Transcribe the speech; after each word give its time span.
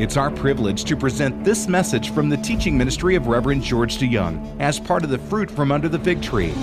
It's 0.00 0.16
our 0.16 0.30
privilege 0.30 0.84
to 0.84 0.96
present 0.96 1.44
this 1.44 1.68
message 1.68 2.08
from 2.08 2.30
the 2.30 2.38
teaching 2.38 2.78
ministry 2.78 3.16
of 3.16 3.26
Reverend 3.26 3.62
George 3.62 3.98
DeYoung 3.98 4.58
as 4.58 4.80
part 4.80 5.04
of 5.04 5.10
the 5.10 5.18
Fruit 5.18 5.50
from 5.50 5.70
Under 5.70 5.90
the 5.90 5.98
Fig 5.98 6.22
Tree. 6.22 6.54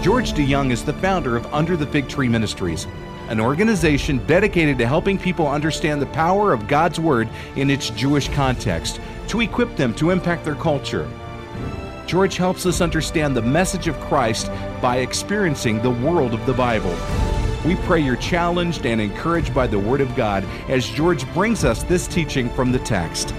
George 0.00 0.32
DeYoung 0.32 0.70
is 0.70 0.82
the 0.82 0.94
founder 0.94 1.36
of 1.36 1.44
Under 1.52 1.76
the 1.76 1.86
Fig 1.86 2.08
Tree 2.08 2.30
Ministries, 2.30 2.86
an 3.28 3.40
organization 3.40 4.24
dedicated 4.26 4.78
to 4.78 4.86
helping 4.86 5.18
people 5.18 5.46
understand 5.46 6.00
the 6.00 6.06
power 6.06 6.54
of 6.54 6.66
God's 6.66 6.98
Word 6.98 7.28
in 7.56 7.68
its 7.68 7.90
Jewish 7.90 8.30
context 8.30 9.02
to 9.28 9.42
equip 9.42 9.76
them 9.76 9.92
to 9.96 10.08
impact 10.08 10.46
their 10.46 10.54
culture. 10.54 11.06
George 12.06 12.38
helps 12.38 12.64
us 12.64 12.80
understand 12.80 13.36
the 13.36 13.42
message 13.42 13.86
of 13.86 14.00
Christ 14.00 14.50
by 14.80 15.00
experiencing 15.00 15.82
the 15.82 15.90
world 15.90 16.32
of 16.32 16.46
the 16.46 16.54
Bible. 16.54 16.96
We 17.64 17.76
pray 17.76 18.00
you're 18.00 18.16
challenged 18.16 18.86
and 18.86 19.02
encouraged 19.02 19.52
by 19.52 19.66
the 19.66 19.78
Word 19.78 20.00
of 20.00 20.16
God 20.16 20.44
as 20.68 20.88
George 20.88 21.30
brings 21.34 21.62
us 21.62 21.82
this 21.82 22.06
teaching 22.06 22.48
from 22.48 22.72
the 22.72 22.78
text. 22.78 23.34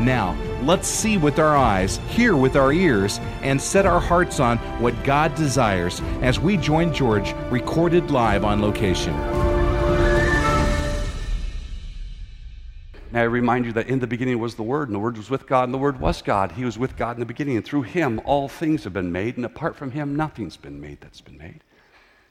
Now, 0.00 0.36
let's 0.64 0.86
see 0.86 1.16
with 1.16 1.38
our 1.38 1.56
eyes, 1.56 1.96
hear 2.08 2.36
with 2.36 2.56
our 2.56 2.74
ears, 2.74 3.18
and 3.40 3.58
set 3.58 3.86
our 3.86 4.00
hearts 4.00 4.38
on 4.38 4.58
what 4.82 5.02
God 5.02 5.34
desires 5.34 6.02
as 6.20 6.38
we 6.38 6.58
join 6.58 6.92
George 6.92 7.34
recorded 7.50 8.10
live 8.10 8.44
on 8.44 8.60
location. 8.60 9.14
May 13.12 13.20
I 13.20 13.22
remind 13.22 13.64
you 13.64 13.72
that 13.72 13.88
in 13.88 13.98
the 13.98 14.06
beginning 14.06 14.38
was 14.38 14.56
the 14.56 14.62
Word, 14.62 14.88
and 14.88 14.94
the 14.94 14.98
Word 15.00 15.16
was 15.16 15.30
with 15.30 15.46
God, 15.46 15.64
and 15.64 15.72
the 15.72 15.78
Word 15.78 15.98
was 15.98 16.20
God. 16.20 16.52
He 16.52 16.66
was 16.66 16.76
with 16.76 16.98
God 16.98 17.16
in 17.16 17.20
the 17.20 17.24
beginning, 17.24 17.56
and 17.56 17.64
through 17.64 17.84
Him 17.84 18.20
all 18.26 18.46
things 18.46 18.84
have 18.84 18.92
been 18.92 19.10
made, 19.10 19.36
and 19.36 19.46
apart 19.46 19.74
from 19.74 19.92
Him 19.92 20.16
nothing's 20.16 20.58
been 20.58 20.78
made 20.82 21.00
that's 21.00 21.22
been 21.22 21.38
made. 21.38 21.62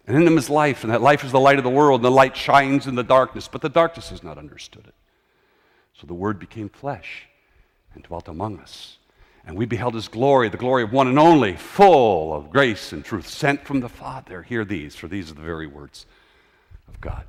And 0.08 0.16
in 0.16 0.26
them 0.26 0.38
is 0.38 0.50
life, 0.50 0.84
and 0.84 0.94
that 0.94 1.02
life 1.02 1.24
is 1.24 1.32
the 1.32 1.40
light 1.40 1.58
of 1.58 1.64
the 1.64 1.70
world, 1.70 2.00
and 2.00 2.06
the 2.06 2.12
light 2.12 2.38
shines 2.38 2.86
in 2.86 2.96
the 2.96 3.04
darkness, 3.04 3.48
but 3.48 3.62
the 3.62 3.70
darkness 3.70 4.10
has 4.10 4.24
not 4.24 4.38
understood 4.38 4.86
it. 4.88 4.94
So 5.94 6.06
the 6.06 6.14
Word 6.14 6.40
became 6.40 6.70
flesh 6.70 7.28
and 7.94 8.04
dwelt 8.04 8.28
among 8.28 8.60
us. 8.60 8.98
And 9.48 9.56
we 9.56 9.66
beheld 9.66 9.94
his 9.94 10.08
glory, 10.08 10.50
the 10.50 10.58
glory 10.58 10.84
of 10.84 10.92
one 10.92 11.08
and 11.08 11.20
only, 11.20 11.56
full 11.56 12.34
of 12.34 12.50
grace 12.50 12.92
and 12.92 13.06
truth, 13.06 13.28
sent 13.28 13.66
from 13.66 13.80
the 13.80 13.90
Father. 13.90 14.44
Hear 14.44 14.66
these, 14.66 14.96
for 14.96 15.08
these 15.08 15.32
are 15.32 15.36
the 15.36 15.42
very 15.42 15.68
words 15.68 16.06
of 16.88 17.00
God. 17.00 17.26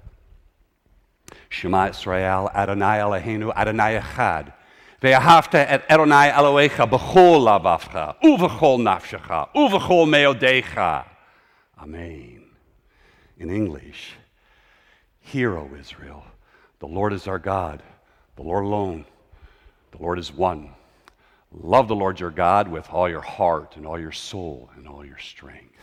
Shema 1.48 1.88
Israel, 1.88 2.50
Adonai 2.55 2.98
Eloheinu, 2.98 3.55
Adonai 3.55 4.00
Echad. 4.00 4.52
Ve'ahavta 5.02 5.58
et 5.68 5.84
Adonai 5.90 6.30
Elohecha 6.30 6.88
b'chol 6.88 7.44
lavavcha, 7.44 8.16
uv'chol 8.22 8.80
nafshecha, 8.80 9.48
uv'chol 9.55 10.06
meodecha. 10.08 11.05
Amen. 11.78 12.36
In 13.39 13.51
English, 13.51 14.15
Hear, 15.20 15.56
O 15.56 15.70
Israel, 15.79 16.25
the 16.79 16.87
Lord 16.87 17.12
is 17.12 17.27
our 17.27 17.39
God, 17.39 17.83
the 18.37 18.42
Lord 18.42 18.65
alone. 18.65 19.05
The 19.92 20.03
Lord 20.03 20.19
is 20.19 20.33
one. 20.33 20.70
Love 21.53 21.89
the 21.89 21.97
Lord 21.97 22.20
your 22.20 22.31
God 22.31 22.69
with 22.69 22.89
all 22.91 23.09
your 23.09 23.23
heart 23.23 23.77
and 23.77 23.87
all 23.87 23.98
your 23.98 24.12
soul 24.12 24.70
and 24.77 24.87
all 24.87 25.05
your 25.05 25.19
strength. 25.19 25.81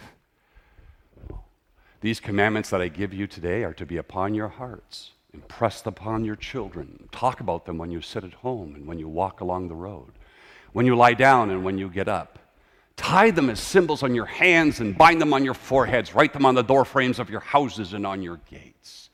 These 2.02 2.20
commandments 2.20 2.70
that 2.70 2.82
I 2.82 2.90
give 2.90 3.14
you 3.14 3.28
today 3.28 3.64
are 3.64 3.74
to 3.74 3.86
be 3.86 3.98
upon 3.98 4.34
your 4.34 4.50
hearts 4.50 5.12
impressed 5.34 5.88
upon 5.88 6.24
your 6.24 6.36
children. 6.36 7.10
Talk 7.12 7.40
about 7.40 7.66
them 7.66 7.78
when 7.78 7.92
you 7.92 8.02
sit 8.02 8.24
at 8.24 8.34
home 8.34 8.76
and 8.76 8.86
when 8.86 9.00
you 9.00 9.08
walk 9.08 9.42
along 9.42 9.68
the 9.68 9.76
road, 9.76 10.12
when 10.74 10.86
you 10.86 10.96
lie 10.96 11.14
down 11.14 11.50
and 11.50 11.64
when 11.64 11.78
you 11.78 11.90
get 11.90 12.08
up. 12.08 12.40
Tie 12.96 13.32
them 13.32 13.50
as 13.50 13.60
symbols 13.60 14.04
on 14.04 14.16
your 14.16 14.26
hands 14.26 14.80
and 14.80 14.98
bind 14.98 15.20
them 15.20 15.34
on 15.34 15.44
your 15.44 15.54
foreheads. 15.54 16.14
Write 16.14 16.34
them 16.34 16.46
on 16.46 16.56
the 16.56 16.62
door 16.62 16.86
frames 16.86 17.20
of 17.20 17.30
your 17.30 17.40
houses 17.42 17.94
and 17.94 18.06
on 18.06 18.22
your 18.22 18.40
gates. 18.50 19.10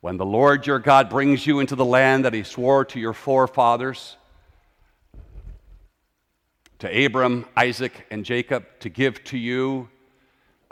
When 0.00 0.16
the 0.16 0.26
Lord 0.26 0.66
your 0.66 0.78
God 0.78 1.08
brings 1.08 1.46
you 1.46 1.60
into 1.60 1.76
the 1.76 1.84
land 1.84 2.24
that 2.24 2.34
he 2.34 2.42
swore 2.42 2.84
to 2.86 3.00
your 3.00 3.12
forefathers, 3.12 4.16
to 6.80 7.04
Abram, 7.06 7.46
Isaac, 7.56 8.06
and 8.10 8.24
Jacob, 8.24 8.64
to 8.80 8.88
give 8.88 9.22
to 9.24 9.38
you 9.38 9.88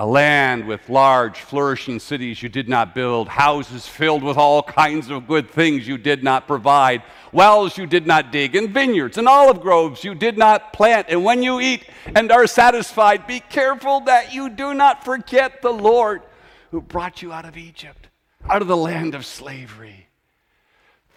a 0.01 0.07
land 0.07 0.67
with 0.67 0.89
large, 0.89 1.39
flourishing 1.39 2.01
cities 2.01 2.43
you 2.43 2.49
did 2.49 2.69
not 2.69 2.95
build, 2.95 3.29
houses 3.29 3.87
filled 3.87 4.23
with 4.23 4.37
all 4.37 4.63
kinds 4.63 5.11
of 5.11 5.29
good 5.29 5.49
things 5.49 5.87
you 5.87 5.99
did 5.99 6.25
not 6.25 6.49
provide, 6.49 7.03
wells 7.33 7.79
you 7.79 7.87
did 7.87 8.07
not 8.07 8.33
dig, 8.33 8.57
and 8.57 8.71
vineyards 8.71 9.19
and 9.19 9.29
olive 9.29 9.61
groves 9.61 10.05
you 10.05 10.15
did 10.15 10.37
not 10.37 10.73
plant. 10.73 11.07
And 11.09 11.25
when 11.25 11.43
you 11.43 11.61
eat 11.61 11.85
and 12.15 12.31
are 12.33 12.47
satisfied, 12.47 13.27
be 13.27 13.41
careful 13.41 14.01
that 14.01 14.35
you 14.35 14.49
do 14.49 14.75
not 14.75 15.05
forget 15.05 15.63
the 15.63 15.73
Lord 15.73 16.23
who 16.71 16.81
brought 16.81 17.23
you 17.23 17.33
out 17.33 17.45
of 17.45 17.57
Egypt, 17.57 18.09
out 18.49 18.63
of 18.63 18.69
the 18.69 18.77
land 18.77 19.15
of 19.15 19.27
slavery. 19.27 20.07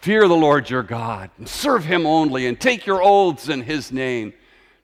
Fear 0.00 0.28
the 0.28 0.36
Lord 0.36 0.68
your 0.68 0.82
God 0.82 1.30
and 1.38 1.48
serve 1.48 1.84
him 1.84 2.06
only, 2.06 2.46
and 2.46 2.60
take 2.60 2.84
your 2.84 3.02
oaths 3.02 3.48
in 3.48 3.62
his 3.62 3.90
name. 3.90 4.34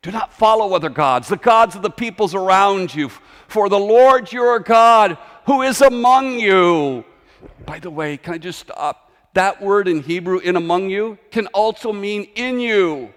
Do 0.02 0.10
not 0.10 0.32
follow 0.32 0.72
other 0.72 0.88
gods, 0.88 1.28
the 1.28 1.36
gods 1.36 1.76
of 1.76 1.82
the 1.82 1.90
peoples 1.90 2.34
around 2.34 2.94
you, 2.94 3.10
for 3.48 3.68
the 3.68 3.78
Lord 3.78 4.32
your 4.32 4.58
God, 4.60 5.18
who 5.44 5.60
is 5.60 5.82
among 5.82 6.38
you. 6.38 7.04
By 7.66 7.80
the 7.80 7.90
way, 7.90 8.16
can 8.16 8.34
I 8.34 8.38
just 8.38 8.60
stop? 8.60 9.09
That 9.34 9.62
word 9.62 9.86
in 9.86 10.02
Hebrew, 10.02 10.38
in 10.38 10.56
among 10.56 10.90
you, 10.90 11.18
can 11.30 11.46
also 11.48 11.92
mean 11.92 12.28
in 12.34 12.58
you. 12.58 13.12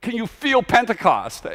Can 0.00 0.16
you 0.16 0.26
feel 0.26 0.62
Pentecost? 0.62 1.46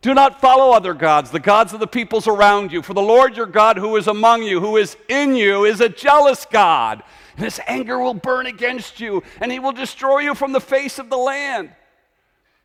Do 0.00 0.14
not 0.14 0.40
follow 0.40 0.72
other 0.72 0.92
gods, 0.92 1.30
the 1.30 1.40
gods 1.40 1.72
of 1.72 1.80
the 1.80 1.86
peoples 1.86 2.26
around 2.26 2.72
you, 2.72 2.82
for 2.82 2.92
the 2.92 3.00
Lord 3.00 3.36
your 3.36 3.46
God, 3.46 3.78
who 3.78 3.96
is 3.96 4.06
among 4.06 4.42
you, 4.42 4.60
who 4.60 4.76
is 4.76 4.96
in 5.08 5.34
you, 5.34 5.64
is 5.64 5.80
a 5.80 5.88
jealous 5.88 6.46
God. 6.50 7.02
And 7.36 7.44
his 7.44 7.60
anger 7.66 7.98
will 7.98 8.14
burn 8.14 8.46
against 8.46 9.00
you, 9.00 9.22
and 9.40 9.50
he 9.50 9.58
will 9.58 9.72
destroy 9.72 10.20
you 10.20 10.34
from 10.34 10.52
the 10.52 10.60
face 10.60 10.98
of 10.98 11.08
the 11.08 11.16
land. 11.16 11.70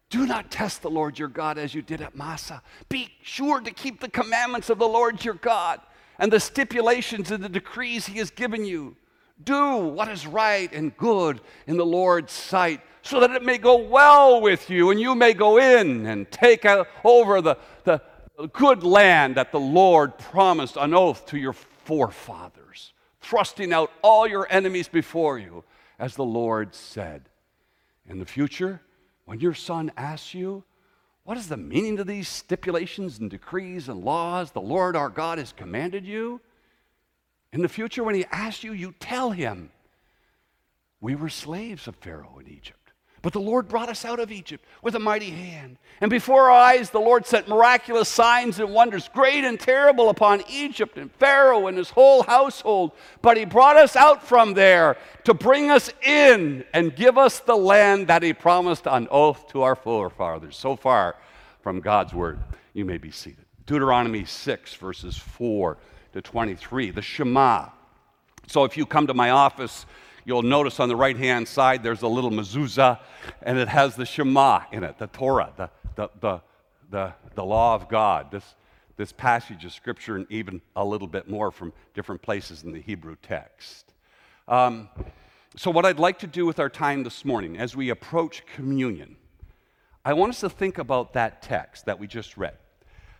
Do 0.09 0.25
not 0.25 0.51
test 0.51 0.81
the 0.81 0.89
Lord 0.89 1.19
your 1.19 1.27
God 1.27 1.57
as 1.57 1.73
you 1.73 1.81
did 1.81 2.01
at 2.01 2.15
Massah. 2.15 2.61
Be 2.89 3.09
sure 3.21 3.61
to 3.61 3.71
keep 3.71 4.01
the 4.01 4.09
commandments 4.09 4.69
of 4.69 4.79
the 4.79 4.87
Lord 4.87 5.23
your 5.23 5.35
God 5.35 5.79
and 6.17 6.31
the 6.31 6.39
stipulations 6.39 7.31
and 7.31 7.43
the 7.43 7.49
decrees 7.49 8.07
he 8.07 8.17
has 8.17 8.31
given 8.31 8.65
you. 8.65 8.95
Do 9.43 9.77
what 9.77 10.09
is 10.09 10.27
right 10.27 10.71
and 10.73 10.95
good 10.97 11.41
in 11.65 11.77
the 11.77 11.85
Lord's 11.85 12.33
sight, 12.33 12.81
so 13.01 13.21
that 13.21 13.31
it 13.31 13.43
may 13.43 13.57
go 13.57 13.77
well 13.77 14.41
with 14.41 14.69
you 14.69 14.91
and 14.91 14.99
you 14.99 15.15
may 15.15 15.33
go 15.33 15.57
in 15.57 16.05
and 16.05 16.29
take 16.29 16.65
over 17.03 17.41
the, 17.41 17.57
the 17.85 18.01
good 18.53 18.83
land 18.83 19.35
that 19.35 19.51
the 19.51 19.59
Lord 19.59 20.17
promised 20.17 20.77
on 20.77 20.93
oath 20.93 21.25
to 21.27 21.37
your 21.37 21.53
forefathers, 21.53 22.93
thrusting 23.21 23.73
out 23.73 23.91
all 24.01 24.27
your 24.27 24.47
enemies 24.49 24.87
before 24.87 25.39
you, 25.39 25.63
as 25.97 26.15
the 26.15 26.25
Lord 26.25 26.75
said. 26.75 27.29
In 28.07 28.19
the 28.19 28.25
future, 28.25 28.81
when 29.25 29.39
your 29.39 29.53
son 29.53 29.91
asks 29.95 30.33
you, 30.33 30.63
What 31.23 31.37
is 31.37 31.47
the 31.47 31.57
meaning 31.57 31.99
of 31.99 32.07
these 32.07 32.27
stipulations 32.27 33.19
and 33.19 33.29
decrees 33.29 33.87
and 33.87 34.03
laws 34.03 34.51
the 34.51 34.61
Lord 34.61 34.95
our 34.95 35.09
God 35.09 35.37
has 35.37 35.51
commanded 35.51 36.05
you? 36.05 36.41
In 37.51 37.61
the 37.61 37.69
future, 37.69 38.03
when 38.03 38.15
he 38.15 38.25
asks 38.31 38.63
you, 38.63 38.73
you 38.73 38.93
tell 38.99 39.31
him, 39.31 39.71
We 41.01 41.15
were 41.15 41.29
slaves 41.29 41.87
of 41.87 41.95
Pharaoh 41.95 42.39
in 42.39 42.47
Egypt. 42.47 42.79
But 43.21 43.33
the 43.33 43.41
Lord 43.41 43.67
brought 43.67 43.89
us 43.89 44.05
out 44.05 44.19
of 44.19 44.31
Egypt 44.31 44.65
with 44.81 44.95
a 44.95 44.99
mighty 44.99 45.29
hand. 45.29 45.77
And 45.99 46.09
before 46.09 46.43
our 46.43 46.51
eyes, 46.51 46.89
the 46.89 46.99
Lord 46.99 47.25
sent 47.25 47.49
miraculous 47.49 48.07
signs 48.07 48.59
and 48.59 48.73
wonders, 48.73 49.09
great 49.13 49.43
and 49.43 49.59
terrible, 49.59 50.09
upon 50.09 50.43
Egypt 50.49 50.97
and 50.97 51.11
Pharaoh 51.11 51.67
and 51.67 51.77
his 51.77 51.89
whole 51.89 52.23
household. 52.23 52.91
But 53.21 53.35
he 53.35 53.43
brought 53.43 53.75
us 53.75 53.97
out 53.97 54.23
from 54.23 54.53
there 54.53 54.95
to 55.25 55.33
bring 55.33 55.69
us 55.69 55.91
in 56.01 56.63
and 56.73 56.95
give 56.95 57.17
us 57.17 57.39
the 57.41 57.57
land 57.57 58.07
that 58.07 58.23
he 58.23 58.31
promised 58.31 58.87
on 58.87 59.09
oath 59.11 59.47
to 59.49 59.63
our 59.63 59.75
forefathers. 59.75 60.55
So 60.55 60.77
far 60.77 61.17
from 61.61 61.81
God's 61.81 62.13
word. 62.13 62.39
You 62.73 62.85
may 62.85 62.97
be 62.97 63.11
seated. 63.11 63.45
Deuteronomy 63.65 64.23
6, 64.23 64.75
verses 64.75 65.17
4 65.17 65.77
to 66.21 66.31
23, 66.31 66.91
the 66.91 67.01
Shema. 67.01 67.69
So 68.47 68.63
if 68.63 68.75
you 68.77 68.85
come 68.85 69.07
to 69.07 69.13
my 69.13 69.29
office, 69.29 69.85
You'll 70.29 70.43
notice 70.43 70.79
on 70.79 70.89
the 70.89 70.95
right 70.95 71.17
hand 71.17 71.47
side 71.47 71.81
there's 71.81 72.03
a 72.03 72.07
little 72.07 72.29
mezuzah, 72.29 72.99
and 73.41 73.57
it 73.57 73.67
has 73.67 73.95
the 73.95 74.05
Shema 74.05 74.61
in 74.71 74.83
it, 74.83 74.99
the 74.99 75.07
Torah, 75.07 75.51
the, 75.57 75.71
the, 75.95 76.09
the, 76.19 76.41
the, 76.91 77.13
the 77.33 77.43
law 77.43 77.73
of 77.73 77.89
God. 77.89 78.29
This, 78.29 78.43
this 78.95 79.11
passage 79.11 79.65
of 79.65 79.73
Scripture, 79.73 80.17
and 80.17 80.27
even 80.29 80.61
a 80.75 80.85
little 80.85 81.07
bit 81.07 81.29
more 81.29 81.49
from 81.49 81.73
different 81.95 82.21
places 82.21 82.63
in 82.63 82.71
the 82.71 82.79
Hebrew 82.79 83.15
text. 83.23 83.93
Um, 84.47 84.89
so, 85.55 85.71
what 85.71 85.83
I'd 85.83 85.97
like 85.97 86.19
to 86.19 86.27
do 86.27 86.45
with 86.45 86.59
our 86.59 86.69
time 86.69 87.01
this 87.01 87.25
morning 87.25 87.57
as 87.57 87.75
we 87.75 87.89
approach 87.89 88.43
communion, 88.53 89.15
I 90.05 90.13
want 90.13 90.29
us 90.29 90.41
to 90.41 90.49
think 90.51 90.77
about 90.77 91.13
that 91.13 91.41
text 91.41 91.87
that 91.87 91.97
we 91.97 92.05
just 92.05 92.37
read 92.37 92.57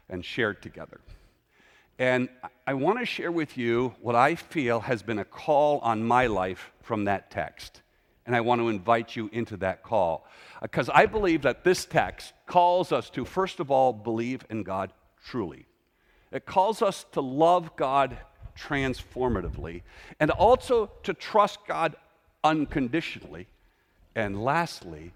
and 0.09 0.23
shared 0.23 0.61
together. 0.61 1.01
And 1.99 2.29
I 2.65 2.75
want 2.75 2.97
to 2.99 3.05
share 3.05 3.31
with 3.31 3.57
you 3.57 3.93
what 3.99 4.15
I 4.15 4.35
feel 4.35 4.79
has 4.79 5.03
been 5.03 5.19
a 5.19 5.25
call 5.25 5.79
on 5.79 6.01
my 6.01 6.27
life 6.27 6.71
from 6.81 7.03
that 7.05 7.29
text. 7.29 7.81
And 8.25 8.33
I 8.33 8.41
want 8.41 8.61
to 8.61 8.69
invite 8.69 9.17
you 9.17 9.29
into 9.33 9.57
that 9.57 9.83
call. 9.83 10.25
Uh, 10.55 10.59
because 10.61 10.89
I 10.89 11.05
believe 11.05 11.41
that 11.41 11.65
this 11.65 11.83
text 11.85 12.33
calls 12.45 12.93
us 12.93 13.09
to, 13.11 13.25
first 13.25 13.59
of 13.59 13.69
all, 13.69 13.91
believe 13.91 14.45
in 14.49 14.63
God 14.63 14.93
truly. 15.25 15.65
It 16.31 16.45
calls 16.45 16.81
us 16.81 17.05
to 17.11 17.21
love 17.21 17.75
God 17.75 18.17
transformatively 18.57 19.81
and 20.19 20.31
also 20.31 20.91
to 21.03 21.13
trust 21.13 21.59
God 21.67 21.95
unconditionally 22.43 23.47
And 24.15 24.43
lastly, 24.43 25.11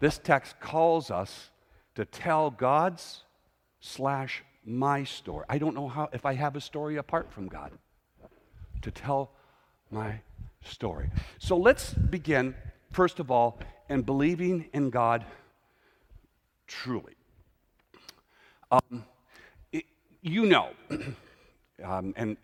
this 0.00 0.18
text 0.18 0.60
calls 0.60 1.10
us 1.10 1.50
to 1.94 2.04
tell 2.04 2.50
God's 2.50 3.24
slash 3.80 4.42
my 4.68 5.04
story. 5.04 5.44
I 5.48 5.58
don't 5.58 5.74
know 5.74 5.88
how 5.88 6.08
if 6.12 6.26
I 6.26 6.34
have 6.34 6.56
a 6.56 6.60
story 6.60 6.96
apart 6.96 7.32
from 7.32 7.48
God. 7.48 7.72
To 8.82 8.90
tell 8.90 9.32
my 9.90 10.20
story. 10.62 11.10
So 11.38 11.56
let's 11.56 11.92
begin, 11.92 12.54
first 12.92 13.18
of 13.18 13.30
all, 13.30 13.58
in 13.88 14.02
believing 14.02 14.66
in 14.72 14.90
God 14.90 15.24
truly. 16.66 17.14
Um, 18.70 19.04
it, 19.72 19.84
you 20.22 20.46
know, 20.46 20.68
um, 21.84 22.12
and 22.16 22.36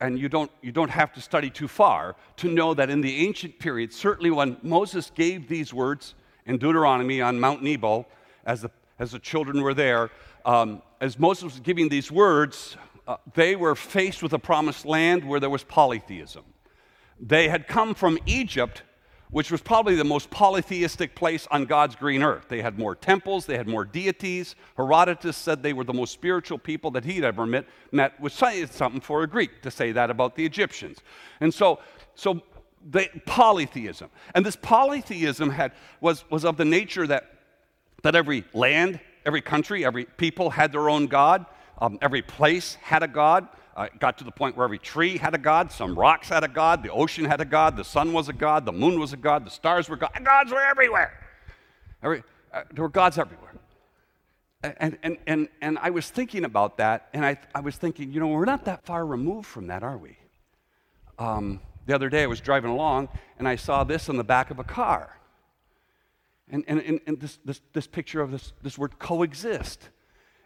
and 0.00 0.18
you 0.18 0.28
don't, 0.28 0.50
you 0.62 0.70
don't 0.70 0.90
have 0.90 1.12
to 1.14 1.20
study 1.20 1.50
too 1.50 1.66
far 1.66 2.14
to 2.36 2.48
know 2.48 2.72
that 2.74 2.88
in 2.88 3.00
the 3.00 3.26
ancient 3.26 3.58
period, 3.58 3.92
certainly 3.92 4.30
when 4.30 4.56
Moses 4.62 5.10
gave 5.14 5.48
these 5.48 5.74
words 5.74 6.14
in 6.46 6.56
Deuteronomy 6.56 7.20
on 7.20 7.40
Mount 7.40 7.62
Nebo, 7.62 8.06
as 8.46 8.62
the, 8.62 8.70
as 9.00 9.10
the 9.10 9.18
children 9.18 9.60
were 9.60 9.74
there, 9.74 10.10
um, 10.48 10.80
as 10.98 11.18
Moses 11.18 11.44
was 11.44 11.60
giving 11.60 11.90
these 11.90 12.10
words, 12.10 12.78
uh, 13.06 13.18
they 13.34 13.54
were 13.54 13.74
faced 13.74 14.22
with 14.22 14.32
a 14.32 14.38
promised 14.38 14.86
land 14.86 15.22
where 15.22 15.40
there 15.40 15.50
was 15.50 15.62
polytheism. 15.62 16.42
They 17.20 17.50
had 17.50 17.68
come 17.68 17.94
from 17.94 18.18
Egypt, 18.24 18.82
which 19.30 19.50
was 19.50 19.60
probably 19.60 19.94
the 19.94 20.04
most 20.04 20.30
polytheistic 20.30 21.14
place 21.14 21.46
on 21.50 21.66
God's 21.66 21.96
green 21.96 22.22
earth. 22.22 22.46
They 22.48 22.62
had 22.62 22.78
more 22.78 22.94
temples, 22.94 23.44
they 23.44 23.58
had 23.58 23.68
more 23.68 23.84
deities. 23.84 24.56
Herodotus 24.78 25.36
said 25.36 25.62
they 25.62 25.74
were 25.74 25.84
the 25.84 25.92
most 25.92 26.14
spiritual 26.14 26.56
people 26.56 26.90
that 26.92 27.04
he'd 27.04 27.24
ever 27.24 27.44
met, 27.44 28.18
which 28.18 28.42
is 28.42 28.70
something 28.70 29.02
for 29.02 29.24
a 29.24 29.26
Greek 29.26 29.60
to 29.60 29.70
say 29.70 29.92
that 29.92 30.08
about 30.08 30.34
the 30.34 30.46
Egyptians. 30.46 31.00
And 31.40 31.52
so, 31.52 31.80
so 32.14 32.40
they, 32.90 33.08
polytheism. 33.26 34.08
And 34.34 34.46
this 34.46 34.56
polytheism 34.56 35.50
had, 35.50 35.72
was, 36.00 36.24
was 36.30 36.46
of 36.46 36.56
the 36.56 36.64
nature 36.64 37.06
that, 37.06 37.34
that 38.02 38.16
every 38.16 38.44
land, 38.54 38.98
every 39.28 39.42
country, 39.42 39.84
every 39.84 40.06
people 40.06 40.48
had 40.48 40.72
their 40.72 40.88
own 40.88 41.06
God, 41.06 41.44
um, 41.82 41.98
every 42.00 42.22
place 42.22 42.76
had 42.76 43.02
a 43.02 43.08
God. 43.08 43.46
Uh, 43.76 43.82
it 43.82 44.00
got 44.00 44.16
to 44.18 44.24
the 44.24 44.32
point 44.32 44.56
where 44.56 44.64
every 44.64 44.78
tree 44.78 45.18
had 45.18 45.34
a 45.34 45.38
god, 45.38 45.70
some 45.70 45.96
rocks 45.96 46.30
had 46.30 46.42
a 46.42 46.48
god, 46.48 46.82
the 46.82 46.90
ocean 46.90 47.26
had 47.26 47.40
a 47.40 47.44
god, 47.44 47.76
the 47.76 47.84
sun 47.84 48.12
was 48.14 48.30
a 48.30 48.32
god, 48.32 48.64
the 48.64 48.72
moon 48.72 48.98
was 48.98 49.12
a 49.12 49.16
god, 49.18 49.44
the 49.44 49.50
stars 49.50 49.88
were 49.88 49.96
gods. 49.96 50.18
Gods 50.24 50.50
were 50.50 50.62
everywhere. 50.62 51.12
Every, 52.02 52.24
uh, 52.54 52.62
there 52.72 52.82
were 52.82 52.88
gods 52.88 53.18
everywhere. 53.18 53.52
And, 54.62 54.98
and, 55.02 55.18
and, 55.26 55.48
and 55.60 55.78
I 55.78 55.90
was 55.90 56.10
thinking 56.10 56.44
about 56.44 56.78
that, 56.78 57.08
and 57.12 57.24
I, 57.24 57.38
I 57.54 57.60
was 57.60 57.76
thinking, 57.76 58.10
you 58.10 58.18
know, 58.18 58.28
we're 58.28 58.46
not 58.46 58.64
that 58.64 58.84
far 58.84 59.04
removed 59.04 59.46
from 59.46 59.66
that, 59.66 59.82
are 59.82 59.98
we? 59.98 60.16
Um, 61.18 61.60
the 61.86 61.94
other 61.94 62.08
day 62.08 62.22
I 62.22 62.26
was 62.26 62.40
driving 62.40 62.70
along, 62.70 63.10
and 63.38 63.46
I 63.46 63.56
saw 63.56 63.84
this 63.84 64.08
on 64.08 64.16
the 64.16 64.24
back 64.24 64.50
of 64.50 64.58
a 64.58 64.64
car. 64.64 65.17
And, 66.50 66.64
and, 66.66 66.80
and, 66.80 67.00
and 67.06 67.20
this, 67.20 67.38
this, 67.44 67.60
this 67.72 67.86
picture 67.86 68.20
of 68.20 68.30
this, 68.30 68.52
this 68.62 68.78
word 68.78 68.98
coexist. 68.98 69.88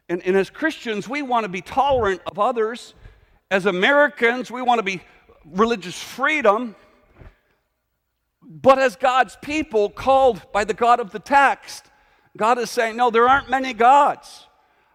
And, 0.09 0.23
and 0.27 0.37
as 0.37 0.51
Christians, 0.51 1.09
we 1.09 1.23
want 1.23 1.45
to 1.45 1.49
be 1.49 1.63
tolerant 1.63 2.21
of 2.27 2.39
others 2.39 2.95
as 3.51 3.67
Americans, 3.67 4.51
we 4.51 4.63
want 4.63 4.79
to 4.79 4.83
be 4.83 5.03
religious 5.45 6.03
freedom. 6.03 6.75
But 8.43 8.79
as 8.79 8.97
God's 8.97 9.37
people, 9.43 9.91
called 9.91 10.41
by 10.53 10.65
the 10.65 10.75
God 10.75 11.01
of 11.01 11.11
the 11.11 11.19
text, 11.19 11.87
God 12.37 12.59
is 12.59 12.71
saying, 12.71 12.97
no, 12.97 13.11
there 13.11 13.29
aren't 13.29 13.51
many 13.51 13.75
gods. 13.75 14.47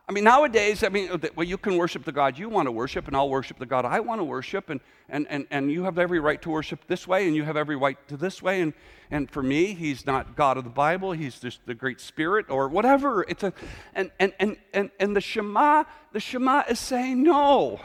I 0.10 0.14
mean, 0.14 0.24
nowadays, 0.24 0.86
I 0.86 0.90
mean, 0.90 1.12
uh, 1.12 1.18
well, 1.36 1.46
you 1.46 1.58
can 1.58 1.76
worship 1.76 2.06
the 2.06 2.14
God 2.14 2.38
you 2.38 2.48
want 2.48 2.68
to 2.68 2.72
worship, 2.72 3.08
and 3.08 3.16
I'll 3.16 3.30
worship 3.30 3.60
the 3.60 3.66
God 3.66 3.84
I 3.84 4.00
want 4.00 4.22
to 4.22 4.24
worship, 4.24 4.70
and, 4.70 4.80
and, 5.10 5.28
and, 5.30 5.46
and 5.52 5.70
you 5.70 5.84
have 5.84 6.00
every 6.00 6.22
right 6.22 6.42
to 6.44 6.50
worship 6.50 6.80
this 6.88 7.06
way, 7.06 7.28
and 7.28 7.36
you 7.36 7.44
have 7.44 7.58
every 7.58 7.76
right 7.76 7.98
to 8.08 8.16
this 8.16 8.42
way. 8.42 8.62
And, 8.62 8.74
and 9.12 9.30
for 9.30 9.44
me, 9.44 9.74
He's 9.74 10.06
not 10.06 10.38
God 10.38 10.56
of 10.56 10.64
the 10.64 10.70
Bible, 10.70 11.12
He's 11.12 11.40
just 11.40 11.60
the 11.66 11.76
Great 11.76 12.00
Spirit 12.00 12.50
or 12.50 12.70
whatever. 12.70 13.26
It's 13.28 13.44
a, 13.44 13.52
and, 13.94 14.10
and, 14.18 14.32
and, 14.40 14.56
and, 14.74 14.92
and 14.98 15.14
the 15.14 15.20
Shema, 15.20 15.84
the 16.14 16.22
Shema 16.22 16.64
is 16.70 16.80
saying, 16.80 17.22
no. 17.22 17.82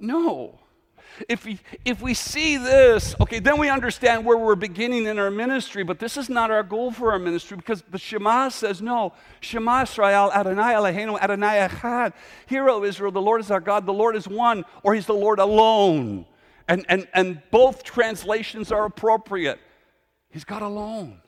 No. 0.00 0.58
If 1.28 1.44
we, 1.44 1.60
if 1.84 2.02
we 2.02 2.14
see 2.14 2.56
this, 2.56 3.14
okay, 3.20 3.38
then 3.38 3.58
we 3.58 3.68
understand 3.68 4.24
where 4.24 4.36
we're 4.36 4.56
beginning 4.56 5.06
in 5.06 5.18
our 5.18 5.30
ministry, 5.30 5.84
but 5.84 5.98
this 5.98 6.16
is 6.16 6.28
not 6.28 6.50
our 6.50 6.62
goal 6.62 6.90
for 6.90 7.12
our 7.12 7.18
ministry 7.18 7.56
because 7.56 7.82
the 7.90 7.98
Shema 7.98 8.48
says, 8.48 8.82
no, 8.82 9.12
Shema 9.40 9.82
Israel, 9.82 10.32
Adonai 10.32 10.74
Eloheinu, 10.74 11.20
Adonai 11.20 11.68
Echad. 11.68 12.12
Hear, 12.46 12.68
O 12.68 12.84
Israel, 12.84 13.12
the 13.12 13.20
Lord 13.20 13.40
is 13.40 13.50
our 13.50 13.60
God, 13.60 13.86
the 13.86 13.92
Lord 13.92 14.16
is 14.16 14.26
one, 14.26 14.64
or 14.82 14.94
He's 14.94 15.06
the 15.06 15.14
Lord 15.14 15.38
alone. 15.38 16.26
And, 16.66 16.84
and, 16.88 17.06
and 17.12 17.42
both 17.50 17.84
translations 17.84 18.72
are 18.72 18.84
appropriate. 18.84 19.60
He's 20.30 20.44
God 20.44 20.62
alone. 20.62 21.20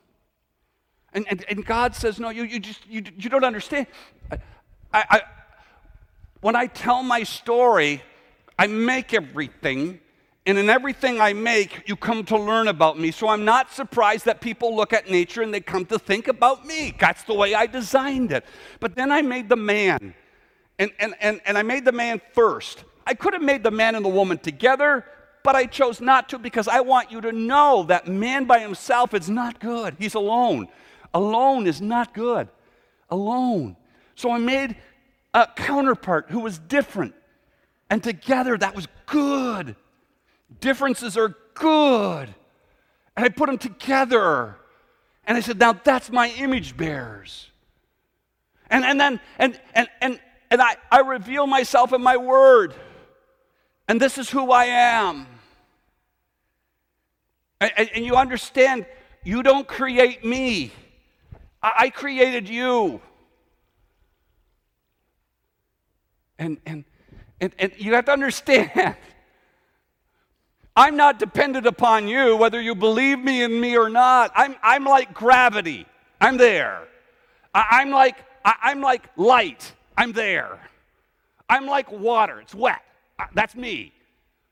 And, 1.12 1.26
and, 1.30 1.44
and 1.48 1.64
God 1.64 1.94
says, 1.94 2.18
no, 2.18 2.30
you, 2.30 2.42
you 2.42 2.58
just, 2.58 2.86
you, 2.86 3.02
you 3.16 3.30
don't 3.30 3.44
understand. 3.44 3.86
I, 4.30 4.38
I, 4.92 5.20
when 6.40 6.56
I 6.56 6.66
tell 6.66 7.02
my 7.02 7.22
story, 7.22 8.02
I 8.58 8.66
make 8.66 9.12
everything, 9.12 10.00
and 10.46 10.58
in 10.58 10.70
everything 10.70 11.20
I 11.20 11.32
make, 11.32 11.88
you 11.88 11.96
come 11.96 12.24
to 12.24 12.38
learn 12.38 12.68
about 12.68 12.98
me. 12.98 13.10
So 13.10 13.28
I'm 13.28 13.44
not 13.44 13.72
surprised 13.72 14.24
that 14.24 14.40
people 14.40 14.74
look 14.74 14.92
at 14.92 15.10
nature 15.10 15.42
and 15.42 15.52
they 15.52 15.60
come 15.60 15.84
to 15.86 15.98
think 15.98 16.28
about 16.28 16.66
me. 16.66 16.94
That's 16.98 17.24
the 17.24 17.34
way 17.34 17.54
I 17.54 17.66
designed 17.66 18.32
it. 18.32 18.44
But 18.80 18.94
then 18.94 19.12
I 19.12 19.22
made 19.22 19.48
the 19.48 19.56
man, 19.56 20.14
and, 20.78 20.90
and, 20.98 21.14
and, 21.20 21.40
and 21.44 21.58
I 21.58 21.62
made 21.62 21.84
the 21.84 21.92
man 21.92 22.20
first. 22.32 22.84
I 23.06 23.14
could 23.14 23.34
have 23.34 23.42
made 23.42 23.62
the 23.62 23.70
man 23.70 23.94
and 23.94 24.04
the 24.04 24.10
woman 24.10 24.38
together, 24.38 25.04
but 25.42 25.54
I 25.54 25.66
chose 25.66 26.00
not 26.00 26.28
to 26.30 26.38
because 26.38 26.66
I 26.66 26.80
want 26.80 27.12
you 27.12 27.20
to 27.20 27.32
know 27.32 27.84
that 27.88 28.08
man 28.08 28.46
by 28.46 28.58
himself 28.58 29.14
is 29.14 29.30
not 29.30 29.60
good. 29.60 29.96
He's 29.98 30.14
alone. 30.14 30.68
Alone 31.14 31.66
is 31.66 31.80
not 31.80 32.14
good. 32.14 32.48
Alone. 33.10 33.76
So 34.16 34.30
I 34.30 34.38
made 34.38 34.76
a 35.34 35.46
counterpart 35.54 36.26
who 36.30 36.40
was 36.40 36.58
different. 36.58 37.14
And 37.88 38.02
together, 38.02 38.58
that 38.58 38.74
was 38.74 38.88
good. 39.06 39.76
Differences 40.60 41.16
are 41.16 41.34
good. 41.54 42.34
And 43.16 43.24
I 43.24 43.28
put 43.28 43.46
them 43.46 43.58
together. 43.58 44.56
And 45.24 45.36
I 45.36 45.40
said, 45.40 45.58
now 45.58 45.72
that's 45.72 46.10
my 46.10 46.30
image 46.30 46.76
bearers. 46.76 47.50
And, 48.70 48.84
and 48.84 49.00
then, 49.00 49.20
and, 49.38 49.60
and, 49.74 49.88
and, 50.00 50.20
and 50.50 50.60
I, 50.60 50.76
I 50.90 51.00
reveal 51.00 51.46
myself 51.46 51.92
in 51.92 52.02
my 52.02 52.16
word. 52.16 52.74
And 53.88 54.00
this 54.00 54.18
is 54.18 54.28
who 54.28 54.50
I 54.50 54.64
am. 54.64 55.26
And, 57.60 57.72
and 57.94 58.04
you 58.04 58.16
understand, 58.16 58.86
you 59.24 59.42
don't 59.42 59.66
create 59.66 60.24
me, 60.24 60.72
I, 61.62 61.72
I 61.78 61.90
created 61.90 62.48
you. 62.48 63.00
And, 66.38 66.58
and, 66.66 66.84
and, 67.40 67.52
and 67.58 67.72
you 67.76 67.94
have 67.94 68.06
to 68.06 68.12
understand, 68.12 68.70
I'm 70.76 70.96
not 70.96 71.18
dependent 71.18 71.66
upon 71.66 72.08
you, 72.08 72.36
whether 72.36 72.60
you 72.60 72.74
believe 72.74 73.18
me 73.18 73.42
in 73.42 73.60
me 73.60 73.76
or 73.76 73.88
not. 73.88 74.32
I'm, 74.34 74.56
I'm 74.62 74.84
like 74.84 75.14
gravity. 75.14 75.86
I'm 76.20 76.36
there. 76.36 76.82
I, 77.54 77.82
am 77.82 77.90
like, 77.90 78.16
I, 78.44 78.72
am 78.72 78.80
like 78.80 79.08
light. 79.16 79.72
I'm 79.96 80.12
there. 80.12 80.58
I'm 81.48 81.66
like 81.66 81.90
water. 81.90 82.40
It's 82.40 82.54
wet. 82.54 82.82
Uh, 83.18 83.24
that's 83.34 83.54
me. 83.54 83.92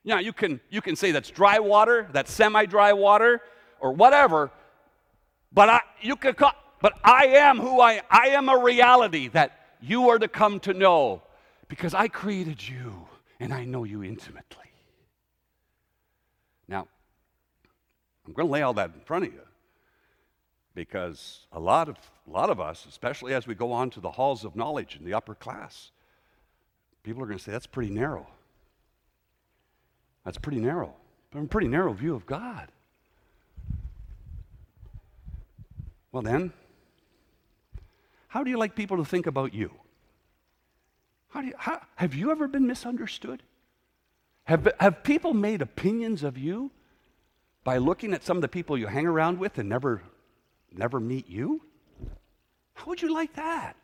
Know, 0.05 0.19
you 0.19 0.33
can, 0.33 0.61
you 0.69 0.83
can 0.83 0.97
say 0.97 1.13
that's 1.13 1.31
dry 1.31 1.59
water, 1.59 2.09
that's 2.13 2.31
semi-dry 2.31 2.93
water, 2.93 3.41
or 3.81 3.93
whatever, 3.93 4.51
but 5.53 5.71
I, 5.71 5.81
you 6.03 6.17
can 6.17 6.35
call, 6.35 6.53
but 6.83 6.93
I 7.03 7.27
am 7.27 7.59
who 7.59 7.81
I, 7.81 8.03
I 8.11 8.29
am 8.29 8.49
a 8.49 8.59
reality 8.59 9.29
that 9.29 9.77
you 9.81 10.11
are 10.11 10.19
to 10.19 10.29
come 10.29 10.61
to 10.61 10.75
know 10.75 11.23
because 11.75 11.93
I 11.93 12.07
created 12.07 12.69
you 12.69 13.09
and 13.41 13.53
I 13.53 13.65
know 13.65 13.83
you 13.83 14.05
intimately. 14.05 14.71
Now, 16.69 16.87
I'm 18.25 18.33
going 18.33 18.47
to 18.47 18.53
lay 18.53 18.63
all 18.63 18.75
that 18.75 18.93
in 18.95 19.01
front 19.01 19.27
of 19.27 19.33
you 19.33 19.41
because 20.77 21.49
a 21.51 21.59
lot 21.59 21.89
of, 21.89 21.97
a 22.29 22.31
lot 22.31 22.49
of 22.49 22.61
us, 22.61 22.87
especially 22.89 23.35
as 23.35 23.49
we 23.49 23.57
go 23.57 23.73
on 23.73 23.91
to 23.91 23.99
the 23.99 24.13
halls 24.13 24.45
of 24.45 24.55
knowledge 24.55 24.97
in 24.97 25.05
the 25.05 25.15
upper 25.15 25.35
class, 25.35 25.91
people 27.03 27.21
are 27.25 27.27
going 27.27 27.39
to 27.39 27.45
say, 27.45 27.51
that's 27.51 27.67
pretty 27.67 27.91
narrow. 27.91 28.29
That's 30.25 30.39
pretty 30.39 30.61
narrow. 30.61 30.95
But 31.33 31.43
a 31.43 31.47
pretty 31.47 31.67
narrow 31.67 31.93
view 31.93 32.15
of 32.15 32.25
God. 32.25 32.69
Well, 36.13 36.23
then, 36.23 36.53
how 38.29 38.45
do 38.45 38.51
you 38.51 38.59
like 38.59 38.77
people 38.77 38.97
to 38.99 39.05
think 39.05 39.27
about 39.27 39.53
you? 39.53 39.73
How 41.35 41.41
do 41.41 41.49
you, 41.49 41.55
how, 41.59 41.81
have 41.97 42.15
you 42.15 42.31
ever 42.31 42.47
been 42.47 42.65
misunderstood? 42.65 43.43
Have, 44.45 44.73
have 44.79 45.03
people 45.03 45.35
made 45.35 45.63
opinions 45.63 46.23
of 46.23 46.39
you 46.39 46.71
by 47.65 47.79
looking 47.79 48.15
at 48.15 48.23
some 48.23 48.37
of 48.37 48.41
the 48.41 48.47
people 48.47 48.79
you 48.79 48.87
hang 48.87 49.05
around 49.05 49.41
with 49.41 49.59
and 49.59 49.69
never, 49.69 50.03
never 50.73 51.01
meet 51.01 51.29
you? 51.29 51.63
How 52.75 52.85
would 52.87 53.03
you 53.03 53.13
like 53.13 53.35
that? 53.35 53.75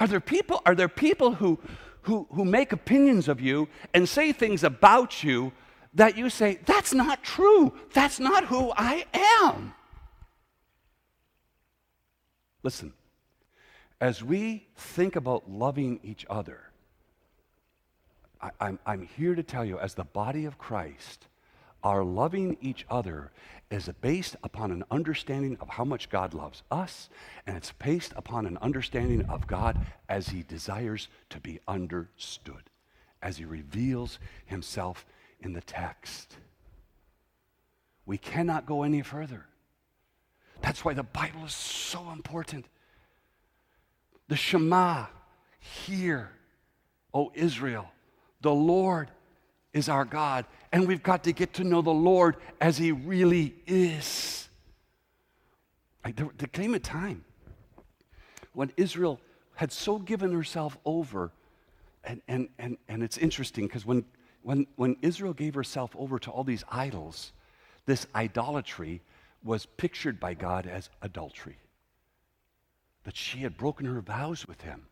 Are 0.00 0.08
there 0.08 0.18
people, 0.18 0.60
are 0.66 0.74
there 0.74 0.88
people 0.88 1.34
who, 1.34 1.60
who, 2.02 2.26
who 2.32 2.44
make 2.44 2.72
opinions 2.72 3.28
of 3.28 3.40
you 3.40 3.68
and 3.94 4.08
say 4.08 4.32
things 4.32 4.64
about 4.64 5.22
you 5.22 5.52
that 5.94 6.18
you 6.18 6.28
say, 6.28 6.58
that's 6.66 6.92
not 6.92 7.22
true. 7.22 7.72
That's 7.92 8.18
not 8.18 8.46
who 8.46 8.72
I 8.76 9.06
am. 9.12 9.74
Listen, 12.64 12.94
as 14.00 14.22
we 14.22 14.66
think 14.76 15.16
about 15.16 15.50
loving 15.50 16.00
each 16.02 16.24
other, 16.30 16.60
I, 18.40 18.50
I'm, 18.60 18.78
I'm 18.86 19.02
here 19.16 19.34
to 19.34 19.42
tell 19.42 19.64
you, 19.64 19.78
as 19.78 19.94
the 19.94 20.04
body 20.04 20.44
of 20.44 20.58
Christ, 20.58 21.26
our 21.82 22.04
loving 22.04 22.56
each 22.60 22.86
other 22.90 23.30
is 23.70 23.88
based 24.00 24.36
upon 24.42 24.70
an 24.70 24.84
understanding 24.90 25.56
of 25.60 25.68
how 25.68 25.84
much 25.84 26.10
God 26.10 26.34
loves 26.34 26.62
us, 26.70 27.08
and 27.46 27.56
it's 27.56 27.72
based 27.72 28.12
upon 28.16 28.46
an 28.46 28.58
understanding 28.58 29.24
of 29.26 29.46
God 29.46 29.86
as 30.08 30.28
He 30.28 30.42
desires 30.42 31.08
to 31.30 31.40
be 31.40 31.60
understood, 31.68 32.70
as 33.22 33.36
He 33.36 33.44
reveals 33.44 34.18
Himself 34.46 35.04
in 35.40 35.52
the 35.52 35.60
text. 35.60 36.36
We 38.06 38.18
cannot 38.18 38.66
go 38.66 38.84
any 38.84 39.02
further. 39.02 39.46
That's 40.62 40.84
why 40.84 40.94
the 40.94 41.02
Bible 41.02 41.44
is 41.44 41.54
so 41.54 42.10
important. 42.10 42.66
The 44.28 44.36
Shema, 44.36 45.06
hear, 45.58 46.30
O 47.12 47.32
Israel, 47.34 47.88
the 48.40 48.52
Lord 48.52 49.10
is 49.72 49.88
our 49.88 50.04
God, 50.04 50.44
and 50.72 50.86
we've 50.86 51.02
got 51.02 51.24
to 51.24 51.32
get 51.32 51.54
to 51.54 51.64
know 51.64 51.82
the 51.82 51.90
Lord 51.90 52.36
as 52.60 52.76
He 52.76 52.92
really 52.92 53.54
is. 53.66 54.48
Like 56.04 56.16
there, 56.16 56.28
there 56.36 56.48
came 56.48 56.74
a 56.74 56.78
time 56.78 57.24
when 58.52 58.70
Israel 58.76 59.20
had 59.54 59.72
so 59.72 59.98
given 59.98 60.32
herself 60.32 60.78
over, 60.84 61.30
and, 62.04 62.20
and, 62.28 62.48
and, 62.58 62.76
and 62.88 63.02
it's 63.02 63.18
interesting 63.18 63.66
because 63.66 63.84
when, 63.84 64.04
when, 64.42 64.66
when 64.76 64.96
Israel 65.02 65.32
gave 65.32 65.54
herself 65.54 65.94
over 65.98 66.18
to 66.18 66.30
all 66.30 66.44
these 66.44 66.64
idols, 66.70 67.32
this 67.86 68.06
idolatry 68.14 69.00
was 69.42 69.66
pictured 69.66 70.20
by 70.20 70.34
God 70.34 70.66
as 70.66 70.90
adultery. 71.02 71.56
That 73.04 73.16
she 73.16 73.38
had 73.38 73.56
broken 73.56 73.86
her 73.86 74.00
vows 74.00 74.46
with 74.46 74.62
him, 74.62 74.86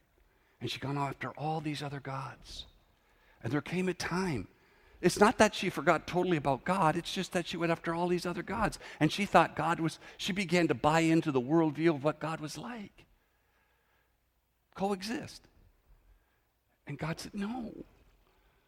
and 0.61 0.71
she'd 0.71 0.81
gone 0.81 0.97
after 0.97 1.31
all 1.31 1.61
these 1.61 1.83
other 1.83 2.01
gods. 2.01 2.67
And 3.43 3.53
there 3.53 3.61
came 3.61 3.89
a 3.89 3.95
time. 3.95 4.49
It's 5.01 5.21
not 5.21 5.39
that 5.39 5.55
she 5.55 5.69
forgot 5.69 6.07
totally 6.07 6.37
about 6.37 6.65
God, 6.65 6.97
it's 6.97 7.13
just 7.13 7.33
that 7.33 7.47
she 7.47 7.57
went 7.57 7.73
after 7.73 7.95
all 7.95 8.09
these 8.09 8.27
other 8.27 8.43
gods. 8.43 8.79
And 8.99 9.13
she 9.13 9.27
thought 9.27 9.55
God 9.55 9.79
was, 9.79 9.99
she 10.17 10.33
began 10.33 10.69
to 10.69 10.75
buy 10.75 11.01
into 11.01 11.31
the 11.31 11.41
worldview 11.41 11.91
of 11.91 12.05
what 12.05 12.19
God 12.19 12.41
was 12.41 12.57
like. 12.57 13.05
Coexist. 14.75 15.49
And 16.87 16.99
God 16.99 17.21
said, 17.21 17.35
No. 17.35 17.73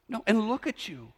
No. 0.09 0.23
And 0.26 0.49
look 0.49 0.66
at 0.66 0.88
you. 0.88 1.12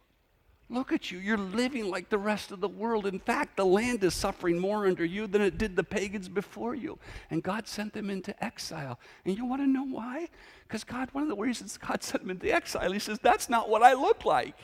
Look 0.71 0.93
at 0.93 1.11
you. 1.11 1.19
You're 1.19 1.37
living 1.37 1.89
like 1.89 2.07
the 2.07 2.17
rest 2.17 2.53
of 2.53 2.61
the 2.61 2.69
world. 2.69 3.05
In 3.05 3.19
fact, 3.19 3.57
the 3.57 3.65
land 3.65 4.05
is 4.05 4.13
suffering 4.13 4.57
more 4.57 4.87
under 4.87 5.03
you 5.03 5.27
than 5.27 5.41
it 5.41 5.57
did 5.57 5.75
the 5.75 5.83
pagans 5.83 6.29
before 6.29 6.75
you. 6.75 6.97
And 7.29 7.43
God 7.43 7.67
sent 7.67 7.91
them 7.91 8.09
into 8.09 8.41
exile. 8.41 8.97
And 9.25 9.37
you 9.37 9.43
want 9.43 9.61
to 9.61 9.67
know 9.67 9.83
why? 9.83 10.29
Because 10.65 10.85
God, 10.85 11.09
one 11.11 11.23
of 11.23 11.29
the 11.29 11.35
reasons 11.35 11.77
God 11.77 12.01
sent 12.03 12.23
them 12.23 12.31
into 12.31 12.49
exile, 12.49 12.93
He 12.93 12.99
says, 12.99 13.19
That's 13.21 13.49
not 13.49 13.67
what 13.67 13.83
I 13.83 13.93
look 13.93 14.23
like. 14.23 14.55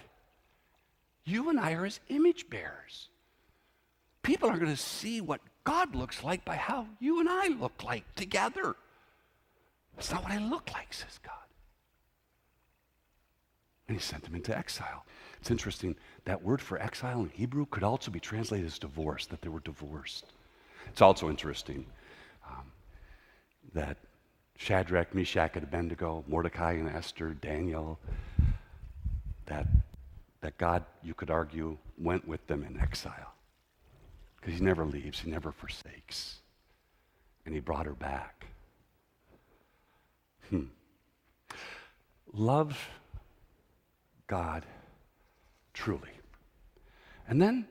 You 1.26 1.50
and 1.50 1.60
I 1.60 1.74
are 1.74 1.84
His 1.84 2.00
image 2.08 2.50
bearers. 2.50 3.10
People 4.24 4.50
are 4.50 4.58
going 4.58 4.72
to 4.72 4.82
see 4.82 5.20
what 5.20 5.42
God 5.66 5.94
looks 5.94 6.24
like 6.24 6.46
by 6.46 6.56
how 6.56 6.88
you 7.02 7.20
and 7.20 7.28
I 7.28 7.48
look 7.48 7.84
like 7.84 8.16
together. 8.16 8.78
That's 9.98 10.12
not 10.14 10.24
what 10.24 10.32
I 10.32 10.38
look 10.38 10.72
like, 10.74 10.94
says 10.94 11.20
God. 11.22 11.47
And 13.88 13.98
He 13.98 14.02
sent 14.02 14.24
them 14.24 14.36
into 14.36 14.58
exile. 14.58 15.06
It's 15.40 15.52
interesting, 15.52 15.96
that 16.26 16.44
word 16.44 16.62
for 16.62 16.82
exile 16.82 17.22
in 17.22 17.30
Hebrew 17.30 17.66
could 17.68 17.84
also 17.84 18.12
be 18.12 18.20
translated 18.20 18.66
as 18.66 18.80
divorce, 18.80 19.26
that 19.28 19.42
they 19.42 19.50
were 19.50 19.60
divorced. 19.62 20.26
It's 20.88 21.02
also 21.02 21.30
interesting 21.30 21.86
um, 22.50 22.72
that 23.74 23.98
Shadrach, 24.58 25.14
Meshach, 25.14 25.56
and 25.56 25.64
Abednego, 25.64 26.24
Mordecai 26.28 26.74
and 26.74 26.90
Esther, 26.90 27.34
Daniel, 27.36 28.00
that, 29.46 29.68
that 30.42 30.58
God, 30.58 30.84
you 31.04 31.14
could 31.14 31.30
argue, 31.30 31.78
went 31.98 32.28
with 32.28 32.46
them 32.48 32.64
in 32.64 32.80
exile. 32.80 33.34
Because 34.40 34.56
he 34.60 34.66
never 34.66 34.86
leaves, 34.86 35.20
he 35.20 35.30
never 35.30 35.52
forsakes. 35.52 36.40
And 37.46 37.54
he 37.54 37.60
brought 37.60 37.86
her 37.86 37.94
back. 37.94 38.48
Hmm. 40.50 40.66
Love 42.34 42.90
God 44.28 44.66
truly. 45.74 46.10
And 47.28 47.42
then 47.42 47.68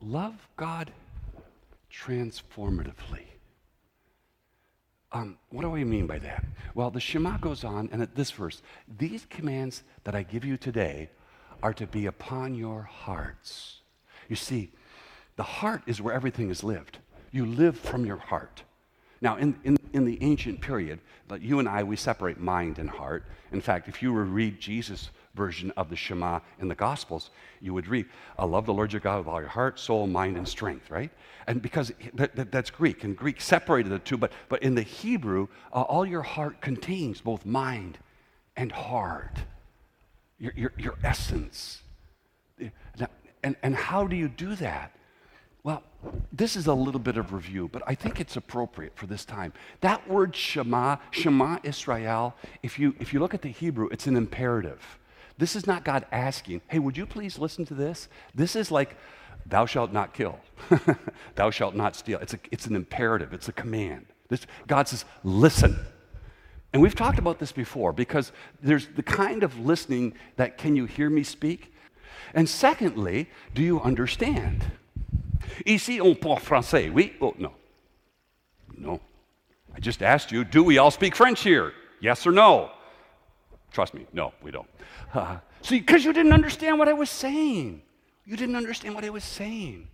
love 0.00 0.48
God 0.56 0.92
transformatively. 1.92 3.24
Um, 5.10 5.38
what 5.50 5.62
do 5.62 5.74
I 5.74 5.84
mean 5.84 6.06
by 6.06 6.18
that? 6.18 6.44
Well, 6.74 6.90
the 6.90 7.00
Shema 7.00 7.38
goes 7.38 7.64
on, 7.64 7.88
and 7.92 8.02
at 8.02 8.14
this 8.14 8.30
verse, 8.30 8.60
these 8.98 9.26
commands 9.30 9.82
that 10.04 10.14
I 10.14 10.22
give 10.22 10.44
you 10.44 10.56
today 10.56 11.08
are 11.62 11.72
to 11.74 11.86
be 11.86 12.06
upon 12.06 12.54
your 12.54 12.82
hearts. 12.82 13.80
You 14.28 14.36
see, 14.36 14.70
the 15.36 15.42
heart 15.42 15.82
is 15.86 16.02
where 16.02 16.14
everything 16.14 16.50
is 16.50 16.62
lived. 16.62 16.98
You 17.30 17.46
live 17.46 17.78
from 17.78 18.04
your 18.04 18.18
heart. 18.18 18.62
Now, 19.20 19.36
in, 19.36 19.58
in, 19.64 19.76
in 19.92 20.04
the 20.04 20.18
ancient 20.22 20.60
period, 20.60 21.00
but 21.26 21.42
you 21.42 21.58
and 21.58 21.68
I, 21.68 21.82
we 21.82 21.96
separate 21.96 22.38
mind 22.38 22.78
and 22.78 22.88
heart. 22.88 23.24
In 23.52 23.60
fact, 23.60 23.88
if 23.88 24.02
you 24.02 24.12
were 24.12 24.24
read 24.24 24.60
Jesus' 24.60 25.10
version 25.34 25.72
of 25.76 25.90
the 25.90 25.96
Shema 25.96 26.40
in 26.60 26.68
the 26.68 26.74
Gospels, 26.74 27.30
you 27.60 27.74
would 27.74 27.88
read, 27.88 28.06
I 28.38 28.44
love 28.44 28.66
the 28.66 28.72
Lord 28.72 28.92
your 28.92 29.00
God 29.00 29.18
with 29.18 29.28
all 29.28 29.40
your 29.40 29.48
heart, 29.48 29.78
soul, 29.78 30.06
mind, 30.06 30.36
and 30.36 30.46
strength, 30.46 30.90
right? 30.90 31.10
And 31.46 31.60
because 31.60 31.92
that, 32.14 32.36
that, 32.36 32.52
that's 32.52 32.70
Greek, 32.70 33.04
and 33.04 33.16
Greek 33.16 33.40
separated 33.40 33.90
the 33.90 33.98
two, 33.98 34.16
but, 34.16 34.32
but 34.48 34.62
in 34.62 34.74
the 34.74 34.82
Hebrew, 34.82 35.48
uh, 35.72 35.82
all 35.82 36.06
your 36.06 36.22
heart 36.22 36.60
contains 36.60 37.20
both 37.20 37.44
mind 37.44 37.98
and 38.56 38.72
heart, 38.72 39.38
your, 40.38 40.52
your, 40.56 40.72
your 40.76 40.94
essence. 41.02 41.82
And, 43.42 43.56
and 43.62 43.74
how 43.74 44.06
do 44.06 44.16
you 44.16 44.28
do 44.28 44.54
that? 44.56 44.92
Well, 45.64 45.82
this 46.32 46.56
is 46.56 46.66
a 46.66 46.74
little 46.74 47.00
bit 47.00 47.16
of 47.16 47.32
review, 47.32 47.68
but 47.72 47.82
I 47.86 47.94
think 47.94 48.20
it's 48.20 48.36
appropriate 48.36 48.96
for 48.96 49.06
this 49.06 49.24
time. 49.24 49.52
That 49.80 50.08
word 50.08 50.34
Shema, 50.34 50.96
Shema 51.10 51.58
Israel, 51.62 52.34
if 52.62 52.78
you, 52.78 52.94
if 53.00 53.12
you 53.12 53.20
look 53.20 53.34
at 53.34 53.42
the 53.42 53.50
Hebrew, 53.50 53.88
it's 53.90 54.06
an 54.06 54.16
imperative. 54.16 54.98
This 55.36 55.56
is 55.56 55.66
not 55.66 55.84
God 55.84 56.06
asking, 56.10 56.62
hey, 56.68 56.78
would 56.78 56.96
you 56.96 57.06
please 57.06 57.38
listen 57.38 57.64
to 57.66 57.74
this? 57.74 58.08
This 58.34 58.56
is 58.56 58.70
like, 58.70 58.96
thou 59.46 59.66
shalt 59.66 59.92
not 59.92 60.14
kill, 60.14 60.38
thou 61.34 61.50
shalt 61.50 61.74
not 61.74 61.96
steal. 61.96 62.18
It's, 62.20 62.34
a, 62.34 62.38
it's 62.50 62.66
an 62.66 62.76
imperative, 62.76 63.32
it's 63.32 63.48
a 63.48 63.52
command. 63.52 64.06
This, 64.28 64.46
God 64.66 64.88
says, 64.88 65.04
listen. 65.24 65.78
And 66.72 66.82
we've 66.82 66.94
talked 66.94 67.18
about 67.18 67.38
this 67.38 67.50
before 67.50 67.92
because 67.92 68.30
there's 68.62 68.88
the 68.94 69.02
kind 69.02 69.42
of 69.42 69.58
listening 69.58 70.14
that 70.36 70.58
can 70.58 70.76
you 70.76 70.84
hear 70.84 71.08
me 71.08 71.22
speak? 71.22 71.72
And 72.34 72.48
secondly, 72.48 73.30
do 73.54 73.62
you 73.62 73.80
understand? 73.80 74.64
Ici, 75.66 76.00
on 76.00 76.14
parle 76.14 76.38
français. 76.38 76.92
Oui? 76.92 77.14
Oh, 77.20 77.34
no. 77.38 77.52
No. 78.76 79.00
I 79.74 79.80
just 79.80 80.02
asked 80.02 80.32
you, 80.32 80.44
do 80.44 80.62
we 80.62 80.78
all 80.78 80.90
speak 80.90 81.14
French 81.14 81.42
here? 81.42 81.72
Yes 82.00 82.26
or 82.26 82.32
no? 82.32 82.70
Trust 83.72 83.94
me, 83.94 84.06
no, 84.12 84.32
we 84.42 84.50
don't. 84.50 84.68
Uh, 85.12 85.38
see, 85.62 85.80
because 85.80 86.04
you 86.04 86.12
didn't 86.12 86.32
understand 86.32 86.78
what 86.78 86.88
I 86.88 86.92
was 86.92 87.10
saying. 87.10 87.82
You 88.24 88.36
didn't 88.36 88.56
understand 88.56 88.94
what 88.94 89.04
I 89.04 89.10
was 89.10 89.24
saying. 89.24 89.88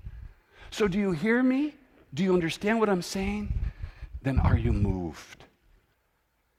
So, 0.71 0.89
do 0.89 0.99
you 0.99 1.13
hear 1.13 1.43
me? 1.43 1.75
Do 2.13 2.23
you 2.23 2.33
understand 2.33 2.81
what 2.81 2.89
I'm 2.89 3.03
saying? 3.03 3.53
Then 4.23 4.39
are 4.39 4.57
you 4.57 4.73
moved? 4.73 5.45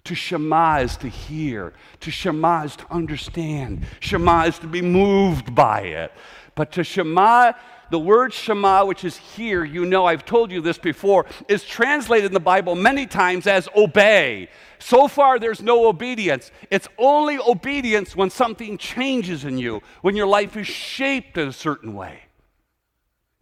To 0.06 0.16
Shema 0.16 0.82
is 0.82 0.98
to 0.98 1.08
hear. 1.08 1.74
To 2.02 2.12
Shema 2.12 2.64
is 2.64 2.75
to 2.75 2.92
understand. 2.92 3.86
Shema 4.00 4.44
is 4.44 4.60
to 4.60 4.68
be 4.68 4.82
moved 4.82 5.56
by 5.56 5.82
it. 5.82 6.12
But 6.54 6.72
to 6.74 6.84
Shema 6.84 7.54
the 7.89 8.00
word 8.00 8.34
Shema, 8.34 8.86
which 8.86 9.04
is 9.04 9.18
hear, 9.18 9.63
you 9.63 9.86
know, 9.86 10.06
I've 10.06 10.25
told 10.25 10.51
you 10.51 10.62
this 10.62 10.77
before, 10.77 11.25
is 11.48 11.63
translated 11.63 12.27
in 12.27 12.34
the 12.34 12.39
Bible 12.39 12.75
many 12.75 13.06
times 13.06 13.48
as 13.48 13.68
obey. 13.75 14.50
So 14.80 15.08
far, 15.08 15.39
there's 15.39 15.62
no 15.62 15.88
obedience. 15.88 16.51
It's 16.70 16.88
only 16.98 17.38
obedience 17.38 18.15
when 18.15 18.30
something 18.30 18.77
changes 18.77 19.46
in 19.46 19.58
you, 19.58 19.82
when 20.01 20.15
your 20.15 20.27
life 20.27 20.58
is 20.58 20.68
shaped 20.68 21.38
in 21.38 21.48
a 21.48 21.54
certain 21.54 21.94
way. 21.94 22.20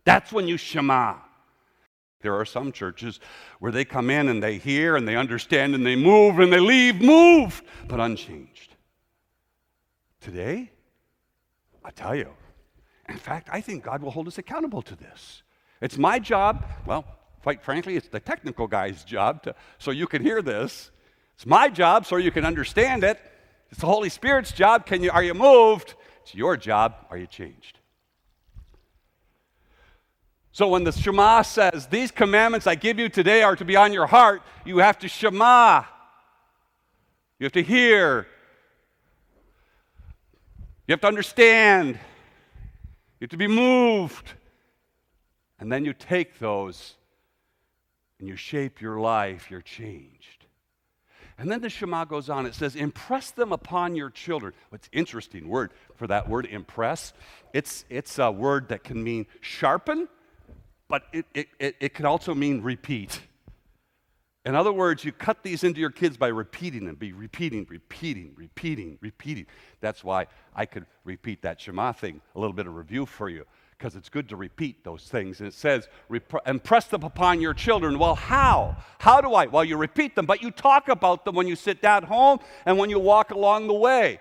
That's 0.06 0.32
when 0.32 0.48
you 0.48 0.58
Shema. 0.58 1.16
There 2.22 2.36
are 2.36 2.46
some 2.46 2.72
churches 2.72 3.20
where 3.60 3.72
they 3.72 3.84
come 3.84 4.10
in 4.10 4.30
and 4.30 4.42
they 4.42 4.58
hear 4.58 4.96
and 4.96 5.08
they 5.08 5.18
understand 5.18 5.76
and 5.76 5.86
they 5.86 5.98
move 5.98 6.40
and 6.40 6.52
they 6.52 6.60
leave 6.60 7.02
moved, 7.02 7.64
but 7.88 8.00
unchanged. 8.00 8.76
Today, 10.22 10.72
I 11.84 11.92
tell 11.92 12.16
you, 12.16 12.30
in 13.10 13.18
fact, 13.18 13.50
I 13.52 13.62
think 13.62 13.84
God 13.84 14.02
will 14.02 14.12
hold 14.12 14.28
us 14.28 14.38
accountable 14.38 14.82
to 14.84 14.96
this. 14.96 15.44
It's 15.82 15.98
my 15.98 16.20
job, 16.20 16.66
well, 16.86 17.06
quite 17.42 17.62
frankly, 17.62 17.98
it's 17.98 18.08
the 18.08 18.20
technical 18.20 18.68
guy's 18.68 19.04
job 19.04 19.44
to, 19.44 19.56
so 19.78 19.92
you 19.92 20.08
can 20.08 20.22
hear 20.22 20.42
this. 20.42 20.92
It's 21.36 21.46
my 21.46 21.68
job 21.68 22.06
so 22.06 22.16
you 22.16 22.32
can 22.32 22.46
understand 22.46 23.04
it. 23.04 23.20
It's 23.70 23.82
the 23.82 23.88
Holy 23.88 24.10
Spirit's 24.10 24.52
job. 24.52 24.86
Can 24.86 25.04
you, 25.04 25.12
are 25.12 25.24
you 25.24 25.34
moved? 25.34 25.96
It's 26.22 26.34
your 26.34 26.56
job. 26.56 26.96
Are 27.10 27.18
you 27.18 27.28
changed? 27.28 27.80
So 30.54 30.68
when 30.68 30.84
the 30.84 30.92
Shema 30.92 31.42
says, 31.42 31.88
These 31.88 32.12
commandments 32.12 32.68
I 32.68 32.76
give 32.76 33.00
you 33.00 33.10
today 33.10 33.42
are 33.42 33.56
to 33.56 33.66
be 33.66 33.76
on 33.76 33.92
your 33.92 34.06
heart, 34.06 34.44
you 34.64 34.78
have 34.78 35.00
to 35.00 35.08
Shema. 35.08 35.84
You 37.40 37.46
have 37.46 37.54
to 37.54 37.64
hear. 37.64 38.28
You 40.88 40.94
have 40.94 41.02
to 41.02 41.08
understand. 41.08 42.00
You 43.24 43.26
have 43.26 43.30
to 43.30 43.38
be 43.38 43.48
moved. 43.48 44.34
And 45.58 45.72
then 45.72 45.86
you 45.86 45.94
take 45.94 46.40
those 46.40 46.96
and 48.20 48.28
you 48.28 48.36
shape 48.36 48.82
your 48.82 49.00
life, 49.00 49.50
you're 49.50 49.62
changed. 49.62 50.46
And 51.38 51.50
then 51.50 51.62
the 51.62 51.70
Shema 51.70 52.04
goes 52.04 52.30
on. 52.30 52.46
It 52.46 52.54
says, 52.54 52.76
impress 52.76 53.32
them 53.32 53.54
upon 53.54 53.96
your 53.96 54.10
children. 54.10 54.52
What's 54.72 54.90
interesting 54.92 55.48
word 55.48 55.72
for 55.96 56.06
that 56.08 56.28
word, 56.28 56.48
impress? 56.48 57.14
It's, 57.54 57.86
it's 57.90 58.20
a 58.20 58.30
word 58.30 58.68
that 58.68 58.84
can 58.84 59.02
mean 59.02 59.28
sharpen, 59.40 60.10
but 60.90 61.04
it, 61.14 61.26
it, 61.34 61.48
it, 61.60 61.76
it 61.80 61.94
can 61.94 62.06
also 62.06 62.36
mean 62.36 62.62
repeat. 62.62 63.22
In 64.46 64.56
other 64.56 64.74
words, 64.74 65.06
you 65.06 65.14
cut 65.14 65.42
these 65.42 65.64
into 65.64 65.80
your 65.80 65.90
kids 65.90 66.18
by 66.18 66.28
repeating 66.28 66.86
them, 66.86 66.96
be 66.96 67.14
repeating, 67.14 67.66
repeating, 67.70 68.34
repeating, 68.36 68.98
repeating. 69.00 69.46
That's 69.80 70.04
why 70.04 70.28
I 70.54 70.66
could 70.66 70.86
repeat 71.06 71.42
that 71.44 71.62
Shema 71.62 71.94
thing, 71.94 72.20
a 72.36 72.40
little 72.40 72.54
bit 72.54 72.68
of 72.68 72.76
review 72.76 73.06
for 73.06 73.30
you, 73.30 73.46
because 73.78 73.96
it's 73.96 74.10
good 74.10 74.28
to 74.30 74.36
repeat 74.36 74.84
those 74.84 75.04
things. 75.04 75.40
And 75.40 75.48
it 75.48 75.54
says, 75.54 75.88
impress 76.46 76.88
them 76.88 77.04
upon 77.04 77.40
your 77.40 77.54
children. 77.54 77.98
Well, 77.98 78.16
how? 78.16 78.76
How 79.00 79.22
do 79.22 79.34
I? 79.34 79.46
Well, 79.46 79.64
you 79.64 79.78
repeat 79.78 80.14
them, 80.14 80.26
but 80.26 80.42
you 80.42 80.52
talk 80.52 80.90
about 80.90 81.24
them 81.24 81.36
when 81.36 81.48
you 81.48 81.56
sit 81.56 81.82
down 81.82 82.04
home 82.04 82.40
and 82.66 82.78
when 82.78 82.90
you 82.90 83.00
walk 83.00 83.32
along 83.32 83.68
the 83.68 83.74
way, 83.74 84.20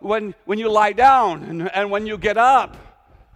when, 0.00 0.34
when 0.46 0.58
you 0.58 0.70
lie 0.70 0.92
down 0.92 1.42
and, 1.44 1.70
and 1.74 1.90
when 1.90 2.06
you 2.06 2.16
get 2.16 2.38
up. 2.38 2.78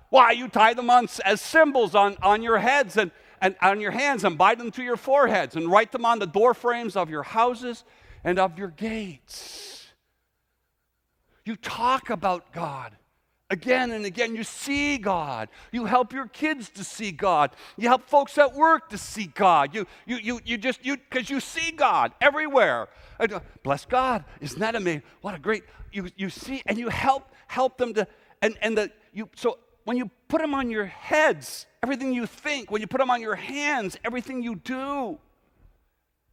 Why? 0.08 0.30
You 0.30 0.48
tie 0.48 0.72
them 0.72 0.88
on 0.88 1.06
as 1.26 1.42
symbols 1.42 1.94
on, 1.94 2.16
on 2.22 2.42
your 2.42 2.56
heads 2.56 2.96
and 2.96 3.10
and 3.40 3.57
on 3.61 3.80
your 3.80 3.90
hands 3.90 4.25
and 4.25 4.37
bind 4.37 4.61
them 4.61 4.71
to 4.73 4.83
your 4.83 4.97
foreheads 4.97 5.57
and 5.57 5.71
write 5.71 5.92
them 5.92 6.04
on 6.04 6.18
the 6.18 6.26
door 6.26 6.54
frames 6.54 6.97
of 6.97 7.11
your 7.11 7.23
houses 7.23 7.85
and 8.25 8.38
of 8.38 8.59
your 8.59 8.68
gates. 8.68 9.87
You 11.45 11.57
talk 11.57 12.11
about 12.11 12.52
God 12.52 12.97
again 13.50 13.90
and 13.90 14.04
again. 14.04 14.37
You 14.37 14.45
see 14.45 14.99
God. 14.99 15.49
You 15.73 15.87
help 15.87 16.12
your 16.12 16.26
kids 16.26 16.68
to 16.71 16.85
see 16.85 17.12
God. 17.12 17.52
You 17.76 17.88
help 17.88 18.09
folks 18.09 18.37
at 18.38 18.54
work 18.54 18.90
to 18.90 18.99
see 18.99 19.26
God. 19.26 19.75
You, 19.75 19.87
you, 20.07 20.16
you, 20.16 20.40
you 20.45 20.59
just, 20.59 20.85
you, 20.85 20.97
because 20.97 21.30
you 21.30 21.40
see 21.40 21.71
God 21.71 22.12
everywhere. 22.21 22.88
Uh, 23.18 23.40
bless 23.62 23.85
God. 23.85 24.25
Isn't 24.40 24.61
that 24.61 24.75
amazing? 24.75 25.02
What 25.23 25.35
a 25.35 25.38
great, 25.38 25.64
you, 25.92 26.09
you 26.16 26.30
see, 26.30 26.62
and 26.66 26.78
you 26.78 26.88
help, 26.88 27.33
help 27.47 27.78
them 27.78 27.95
to, 27.95 28.07
and, 28.42 28.57
and 28.61 28.76
the, 28.76 28.90
you, 29.12 29.28
so 29.35 29.59
when 29.88 29.97
you 29.97 30.11
put 30.28 30.42
them 30.42 30.54
on 30.54 30.68
your 30.68 30.85
heads, 30.85 31.64
everything 31.83 32.12
you 32.12 32.26
think, 32.26 32.71
when 32.71 32.83
you 32.83 32.87
put 32.87 32.99
them 32.99 33.09
on 33.09 33.23
your 33.23 33.35
hands, 33.35 33.97
everything 34.04 34.42
you 34.42 34.54
do, 34.54 35.18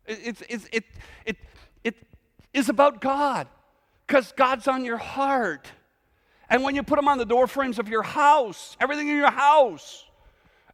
it, 0.06 0.42
it, 0.50 0.62
it, 0.74 0.86
it, 1.26 1.38
it 1.82 1.96
is 2.54 2.68
about 2.68 3.00
God 3.00 3.48
because 4.06 4.34
God's 4.34 4.68
on 4.68 4.84
your 4.84 4.98
heart. 4.98 5.70
And 6.50 6.66
when 6.66 6.76
you 6.76 6.84
put 6.84 6.98
them 6.98 7.08
on 7.08 7.18
the 7.18 7.24
door 7.24 7.48
frames 7.48 7.80
of 7.80 7.88
your 7.88 8.04
house, 8.04 8.76
everything 8.82 9.08
in 9.08 9.16
your 9.16 9.32
house, 9.32 10.04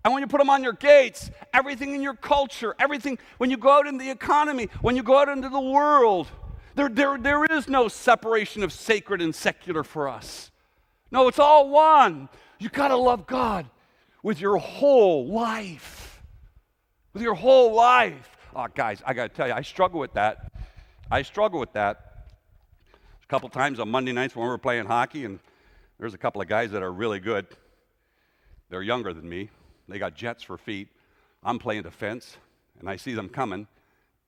and 0.03 0.11
when 0.11 0.23
you 0.23 0.27
put 0.27 0.39
them 0.39 0.49
on 0.49 0.63
your 0.63 0.73
gates, 0.73 1.29
everything 1.53 1.93
in 1.93 2.01
your 2.01 2.15
culture, 2.15 2.73
everything, 2.79 3.19
when 3.37 3.51
you 3.51 3.57
go 3.57 3.69
out 3.69 3.85
in 3.85 3.99
the 3.99 4.09
economy, 4.09 4.69
when 4.81 4.95
you 4.95 5.03
go 5.03 5.19
out 5.19 5.29
into 5.29 5.49
the 5.49 5.61
world, 5.61 6.25
there, 6.73 6.89
there, 6.89 7.19
there 7.19 7.45
is 7.45 7.67
no 7.67 7.87
separation 7.87 8.63
of 8.63 8.73
sacred 8.73 9.21
and 9.21 9.35
secular 9.35 9.83
for 9.83 10.09
us. 10.09 10.49
No, 11.11 11.27
it's 11.27 11.37
all 11.37 11.69
one. 11.69 12.27
You 12.61 12.69
got 12.69 12.89
to 12.89 12.95
love 12.95 13.25
God 13.25 13.65
with 14.21 14.39
your 14.39 14.57
whole 14.57 15.25
life. 15.25 16.21
With 17.11 17.23
your 17.23 17.33
whole 17.33 17.73
life. 17.73 18.29
Oh, 18.55 18.67
guys, 18.75 19.01
I 19.03 19.15
got 19.15 19.31
to 19.31 19.35
tell 19.35 19.47
you, 19.47 19.53
I 19.55 19.63
struggle 19.63 19.99
with 19.99 20.13
that. 20.13 20.51
I 21.09 21.23
struggle 21.23 21.59
with 21.59 21.73
that. 21.73 22.27
A 23.23 23.25
couple 23.25 23.49
times 23.49 23.79
on 23.79 23.89
Monday 23.89 24.11
nights 24.11 24.35
when 24.35 24.43
we 24.43 24.49
were 24.49 24.59
playing 24.59 24.85
hockey, 24.85 25.25
and 25.25 25.39
there's 25.99 26.13
a 26.13 26.19
couple 26.19 26.39
of 26.39 26.47
guys 26.47 26.69
that 26.69 26.83
are 26.83 26.91
really 26.91 27.19
good. 27.19 27.47
They're 28.69 28.83
younger 28.83 29.11
than 29.11 29.27
me. 29.27 29.49
They 29.89 29.97
got 29.97 30.13
jets 30.13 30.43
for 30.43 30.55
feet. 30.55 30.89
I'm 31.43 31.57
playing 31.57 31.81
defense, 31.81 32.37
and 32.79 32.87
I 32.87 32.95
see 32.95 33.15
them 33.15 33.27
coming 33.27 33.65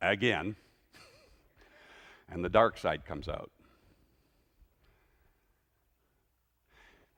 again, 0.02 0.56
and 2.32 2.44
the 2.44 2.50
dark 2.50 2.80
side 2.80 3.06
comes 3.06 3.30
out. 3.30 3.52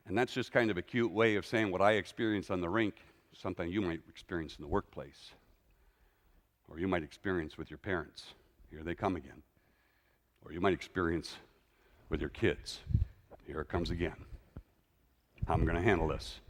And 0.06 0.16
that's 0.16 0.32
just 0.32 0.52
kind 0.52 0.70
of 0.70 0.76
a 0.76 0.82
cute 0.82 1.10
way 1.10 1.36
of 1.36 1.44
saying 1.44 1.70
what 1.72 1.82
I 1.82 1.92
experience 1.92 2.50
on 2.50 2.60
the 2.60 2.68
rink, 2.68 2.94
something 3.32 3.68
you 3.68 3.80
might 3.80 4.00
experience 4.08 4.56
in 4.56 4.62
the 4.62 4.68
workplace, 4.68 5.32
or 6.68 6.78
you 6.78 6.86
might 6.86 7.02
experience 7.02 7.58
with 7.58 7.70
your 7.70 7.78
parents. 7.78 8.34
Here 8.70 8.82
they 8.84 8.94
come 8.94 9.16
again. 9.16 9.42
Or 10.44 10.52
you 10.52 10.60
might 10.60 10.72
experience 10.72 11.36
with 12.08 12.20
your 12.20 12.30
kids. 12.30 12.80
Here 13.46 13.60
it 13.60 13.68
comes 13.68 13.90
again. 13.90 14.16
How 15.46 15.54
am 15.54 15.62
I 15.62 15.64
going 15.64 15.76
to 15.76 15.82
handle 15.82 16.08
this? 16.08 16.40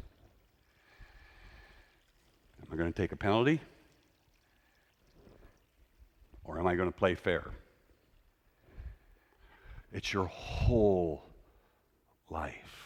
Am 2.62 2.68
I 2.72 2.76
going 2.76 2.92
to 2.92 3.02
take 3.02 3.12
a 3.12 3.16
penalty? 3.16 3.60
Or 6.44 6.58
am 6.58 6.66
I 6.66 6.74
going 6.74 6.90
to 6.90 6.96
play 6.96 7.14
fair? 7.14 7.50
It's 9.92 10.12
your 10.12 10.26
whole 10.26 11.22
life. 12.28 12.85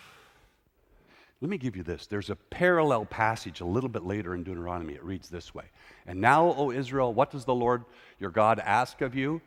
Let 1.41 1.49
me 1.49 1.57
give 1.57 1.75
you 1.75 1.83
this. 1.83 2.07
There's 2.07 2.29
a 2.29 2.37
parallel 2.37 3.07
passage 3.07 3.61
a 3.61 3.65
little 3.65 3.89
bit 3.89 4.03
later 4.03 4.35
in 4.35 4.43
Deuteronomy. 4.43 4.95
It 4.95 5.03
reads 5.03 5.31
this 5.31 5.55
way 5.55 5.65
And 6.07 6.21
now, 6.21 6.53
O 6.53 6.71
Israel, 6.71 7.15
what 7.15 7.31
does 7.31 7.47
the 7.47 7.55
Lord 7.55 7.85
your 8.19 8.31
God 8.31 8.59
ask 8.59 9.01
of 9.01 9.15
you? 9.15 9.41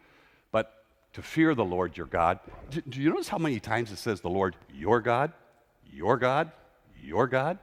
But 0.52 0.84
to 1.14 1.22
fear 1.22 1.54
the 1.54 1.64
Lord 1.64 1.96
your 1.96 2.08
God. 2.08 2.40
Do, 2.72 2.82
do 2.82 3.00
you 3.00 3.10
notice 3.10 3.28
how 3.28 3.38
many 3.38 3.60
times 3.60 3.92
it 3.92 3.98
says 3.98 4.22
the 4.22 4.30
Lord 4.30 4.56
your 4.74 5.02
God? 5.02 5.32
Your 5.92 6.18
God? 6.18 6.52
Your 7.02 7.28
God? 7.28 7.60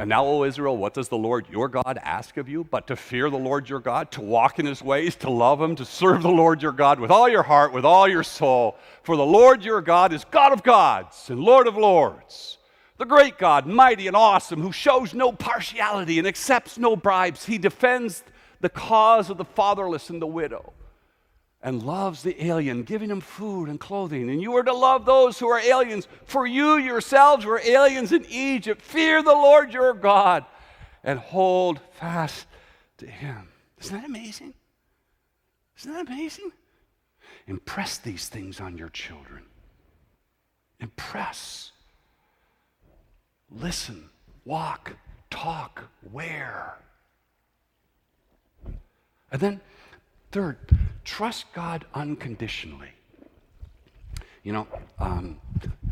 And 0.00 0.08
now, 0.08 0.24
O 0.24 0.44
Israel, 0.44 0.78
what 0.78 0.94
does 0.94 1.08
the 1.08 1.18
Lord 1.18 1.46
your 1.50 1.68
God 1.68 1.98
ask 2.02 2.38
of 2.38 2.48
you? 2.48 2.64
But 2.64 2.86
to 2.86 2.96
fear 2.96 3.28
the 3.28 3.36
Lord 3.36 3.68
your 3.68 3.80
God, 3.80 4.10
to 4.12 4.22
walk 4.22 4.58
in 4.58 4.64
his 4.64 4.80
ways, 4.80 5.14
to 5.16 5.28
love 5.28 5.60
him, 5.60 5.76
to 5.76 5.84
serve 5.84 6.22
the 6.22 6.30
Lord 6.30 6.62
your 6.62 6.72
God 6.72 6.98
with 6.98 7.10
all 7.10 7.28
your 7.28 7.42
heart, 7.42 7.74
with 7.74 7.84
all 7.84 8.08
your 8.08 8.22
soul. 8.22 8.78
For 9.02 9.14
the 9.14 9.26
Lord 9.26 9.62
your 9.62 9.82
God 9.82 10.14
is 10.14 10.24
God 10.24 10.54
of 10.54 10.62
gods 10.62 11.28
and 11.28 11.38
Lord 11.38 11.66
of 11.66 11.76
lords. 11.76 12.56
The 12.96 13.04
great 13.04 13.36
God, 13.36 13.66
mighty 13.66 14.06
and 14.06 14.16
awesome, 14.16 14.62
who 14.62 14.72
shows 14.72 15.12
no 15.12 15.32
partiality 15.32 16.18
and 16.18 16.26
accepts 16.26 16.78
no 16.78 16.96
bribes. 16.96 17.44
He 17.44 17.58
defends 17.58 18.24
the 18.62 18.70
cause 18.70 19.28
of 19.28 19.36
the 19.36 19.44
fatherless 19.44 20.08
and 20.08 20.22
the 20.22 20.26
widow 20.26 20.72
and 21.62 21.82
loves 21.82 22.22
the 22.22 22.42
alien, 22.44 22.82
giving 22.84 23.10
him 23.10 23.20
food 23.20 23.68
and 23.68 23.78
clothing. 23.78 24.30
And 24.30 24.40
you 24.40 24.56
are 24.56 24.62
to 24.62 24.72
love 24.72 25.04
those 25.04 25.38
who 25.38 25.48
are 25.48 25.60
aliens, 25.60 26.08
for 26.24 26.46
you 26.46 26.78
yourselves 26.78 27.44
were 27.44 27.60
aliens 27.62 28.12
in 28.12 28.24
Egypt. 28.30 28.80
Fear 28.80 29.22
the 29.22 29.32
Lord 29.32 29.72
your 29.72 29.92
God 29.92 30.44
and 31.04 31.18
hold 31.18 31.80
fast 31.98 32.46
to 32.98 33.06
him. 33.06 33.48
Isn't 33.80 34.00
that 34.00 34.06
amazing? 34.06 34.54
Isn't 35.78 35.92
that 35.92 36.06
amazing? 36.06 36.52
Impress 37.46 37.98
these 37.98 38.28
things 38.28 38.60
on 38.60 38.78
your 38.78 38.90
children. 38.90 39.42
Impress. 40.78 41.72
Listen, 43.50 44.08
walk, 44.44 44.96
talk, 45.30 45.84
wear. 46.10 46.78
And 49.32 49.40
then 49.40 49.60
Third, 50.32 50.58
trust 51.10 51.52
God 51.52 51.84
unconditionally. 51.92 52.92
You 54.44 54.52
know, 54.52 54.68
um, 55.00 55.40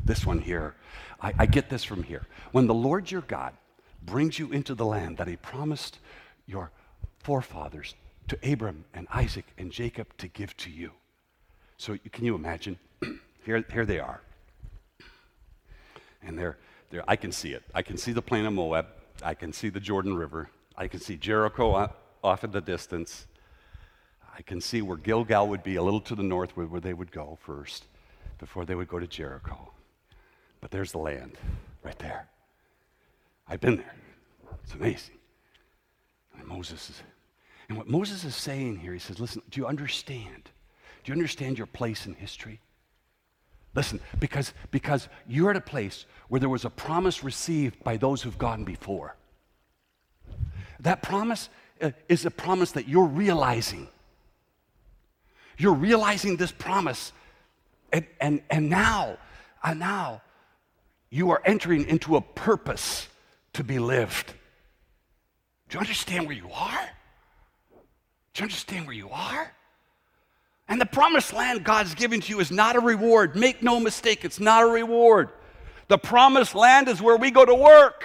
this 0.05 0.25
one 0.25 0.39
here, 0.39 0.77
I, 1.21 1.33
I 1.41 1.47
get 1.47 1.69
this 1.69 1.83
from 1.83 2.05
here. 2.05 2.29
When 2.53 2.69
the 2.69 2.75
Lord 2.75 3.11
your 3.11 3.23
God 3.23 3.53
brings 4.05 4.39
you 4.39 4.53
into 4.53 4.77
the 4.77 4.87
land 4.87 5.17
that 5.17 5.27
he 5.27 5.35
promised 5.35 5.99
your 6.47 6.71
forefathers 7.25 7.97
to 8.29 8.39
Abram 8.49 8.85
and 8.95 9.09
Isaac 9.13 9.45
and 9.59 9.73
Jacob 9.73 10.07
to 10.19 10.29
give 10.29 10.57
to 10.59 10.71
you. 10.71 10.93
So 11.79 11.99
can 12.13 12.25
you 12.25 12.37
imagine? 12.37 12.79
here, 13.45 13.65
here 13.73 13.85
they 13.85 13.99
are. 13.99 14.21
And 16.23 16.39
they're, 16.39 16.59
they're, 16.91 17.05
I 17.09 17.17
can 17.17 17.33
see 17.33 17.55
it. 17.55 17.65
I 17.75 17.83
can 17.83 17.97
see 17.97 18.13
the 18.13 18.23
plain 18.23 18.47
of 18.47 18.53
Moab. 18.53 18.87
I 19.21 19.35
can 19.35 19.53
see 19.53 19.69
the 19.69 19.81
Jordan 19.81 20.15
River. 20.15 20.49
I 20.77 20.87
can 20.87 21.01
see 21.01 21.17
Jericho 21.17 21.91
off 22.23 22.45
in 22.45 22.53
the 22.53 22.61
distance. 22.61 23.27
I 24.39 24.43
can 24.43 24.61
see 24.61 24.83
where 24.83 24.97
Gilgal 24.97 25.49
would 25.49 25.65
be 25.65 25.77
a 25.77 25.83
little 25.83 26.01
to 26.03 26.15
the 26.15 26.23
north 26.23 26.57
where, 26.57 26.81
they 26.81 26.95
would 26.95 27.11
go 27.11 27.37
first 27.43 27.87
before 28.39 28.65
they 28.65 28.77
would 28.77 28.87
go 28.87 29.01
to 29.01 29.07
Jericho. 29.07 29.73
But 30.61 30.71
there's 30.71 30.93
the 30.93 30.99
land 30.99 31.37
right 31.83 31.99
there. 31.99 32.29
I've 33.49 33.61
been 33.61 33.77
there. 33.77 33.95
It's 34.63 34.75
amazing. 34.75 35.17
And 36.39 36.47
Moses 36.47 36.89
is, 36.91 37.03
and 37.69 37.77
what 37.77 37.89
Moses 37.89 38.25
is 38.25 38.37
saying 38.37 38.77
here, 38.77 38.93
he 38.93 39.01
says, 39.01 39.19
listen, 39.19 39.43
do 39.51 39.61
you 39.61 39.67
understand? 39.67 40.51
Do 41.03 41.11
you 41.11 41.15
understand 41.15 41.59
your 41.59 41.67
place 41.67 42.07
in 42.07 42.15
history? 42.15 42.61
Listen, 43.75 44.01
because, 44.21 44.53
because 44.71 45.09
you're 45.27 45.51
at 45.51 45.57
a 45.57 45.61
place 45.61 46.07
where 46.29 46.39
there 46.39 46.49
was 46.49 46.65
a 46.65 46.71
promise 46.71 47.25
received 47.25 47.83
by 47.83 47.97
those 47.97 48.23
who've 48.23 48.39
gone 48.39 48.65
before. 48.65 49.17
That 50.81 51.03
promise 51.03 51.49
uh, 51.83 51.91
is 52.09 52.25
a 52.25 52.31
promise 52.31 52.73
that 52.73 52.89
you're 52.89 53.07
realizing. 53.07 53.89
You're 55.59 55.75
realizing 55.75 56.37
this 56.37 56.53
promise, 56.53 57.13
and, 57.93 58.07
and, 58.21 58.43
and 58.49 58.71
now, 58.71 59.19
and 59.63 59.79
now, 59.79 60.23
you 61.11 61.31
are 61.31 61.43
entering 61.45 61.89
into 61.89 62.17
a 62.17 62.21
purpose 62.21 63.09
to 63.55 63.65
be 63.65 63.79
lived. 63.79 64.33
Do 65.69 65.75
you 65.75 65.81
understand 65.81 66.27
where 66.27 66.37
you 66.37 66.49
are? 66.55 66.89
Do 68.35 68.41
you 68.41 68.45
understand 68.45 68.87
where 68.87 68.95
you 68.95 69.11
are? 69.11 69.53
And 70.69 70.81
the 70.81 70.87
promised 70.87 71.33
land 71.33 71.65
God's 71.65 71.95
given 71.95 72.21
to 72.21 72.29
you 72.31 72.41
is 72.41 72.51
not 72.51 72.77
a 72.77 72.81
reward. 72.81 73.35
Make 73.35 73.63
no 73.63 73.81
mistake, 73.81 74.25
it's 74.25 74.39
not 74.39 74.63
a 74.63 74.67
reward. 74.67 75.31
The 75.89 75.99
promised 75.99 76.55
land 76.55 76.89
is 76.89 77.03
where 77.03 77.17
we 77.17 77.31
go 77.31 77.45
to 77.45 77.55
work. 77.55 78.05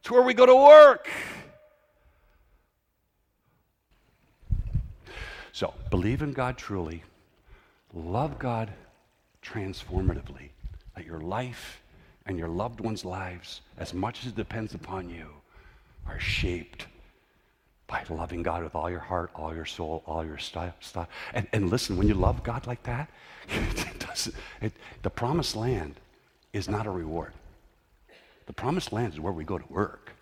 It's 0.00 0.10
where 0.10 0.22
we 0.22 0.34
go 0.34 0.46
to 0.46 0.54
work. 0.54 1.08
So, 5.58 5.74
believe 5.90 6.22
in 6.22 6.34
God 6.34 6.56
truly, 6.56 7.02
love 7.92 8.38
God 8.38 8.72
transformatively, 9.42 10.50
that 10.94 11.04
your 11.04 11.18
life 11.18 11.82
and 12.26 12.38
your 12.38 12.46
loved 12.46 12.78
ones' 12.78 13.04
lives, 13.04 13.62
as 13.76 13.92
much 13.92 14.20
as 14.20 14.30
it 14.30 14.36
depends 14.36 14.74
upon 14.74 15.10
you, 15.10 15.26
are 16.06 16.20
shaped 16.20 16.86
by 17.88 18.04
loving 18.08 18.44
God 18.44 18.62
with 18.62 18.76
all 18.76 18.88
your 18.88 19.00
heart, 19.00 19.32
all 19.34 19.52
your 19.52 19.64
soul, 19.64 20.04
all 20.06 20.24
your 20.24 20.38
stuff. 20.38 20.74
stuff. 20.78 21.08
And, 21.34 21.48
and 21.52 21.70
listen, 21.70 21.96
when 21.96 22.06
you 22.06 22.14
love 22.14 22.44
God 22.44 22.68
like 22.68 22.84
that, 22.84 23.10
it 23.48 23.98
doesn't, 23.98 24.36
it, 24.62 24.72
the 25.02 25.10
promised 25.10 25.56
land 25.56 25.96
is 26.52 26.68
not 26.68 26.86
a 26.86 26.90
reward. 26.90 27.32
The 28.46 28.52
promised 28.52 28.92
land 28.92 29.12
is 29.12 29.18
where 29.18 29.32
we 29.32 29.42
go 29.42 29.58
to 29.58 29.72
work. 29.72 30.12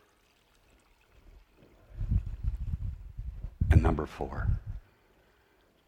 And 3.70 3.82
number 3.82 4.06
four, 4.06 4.48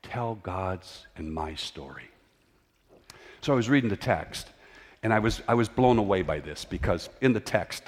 tell 0.08 0.36
God's 0.36 1.06
and 1.16 1.32
my 1.32 1.54
story. 1.54 2.10
So 3.40 3.52
I 3.52 3.56
was 3.56 3.68
reading 3.68 3.90
the 3.90 3.96
text, 3.96 4.48
and 5.02 5.12
I 5.12 5.18
was, 5.18 5.42
I 5.46 5.54
was 5.54 5.68
blown 5.68 5.98
away 5.98 6.22
by 6.22 6.40
this 6.40 6.64
because 6.64 7.08
in 7.20 7.32
the 7.32 7.40
text, 7.40 7.84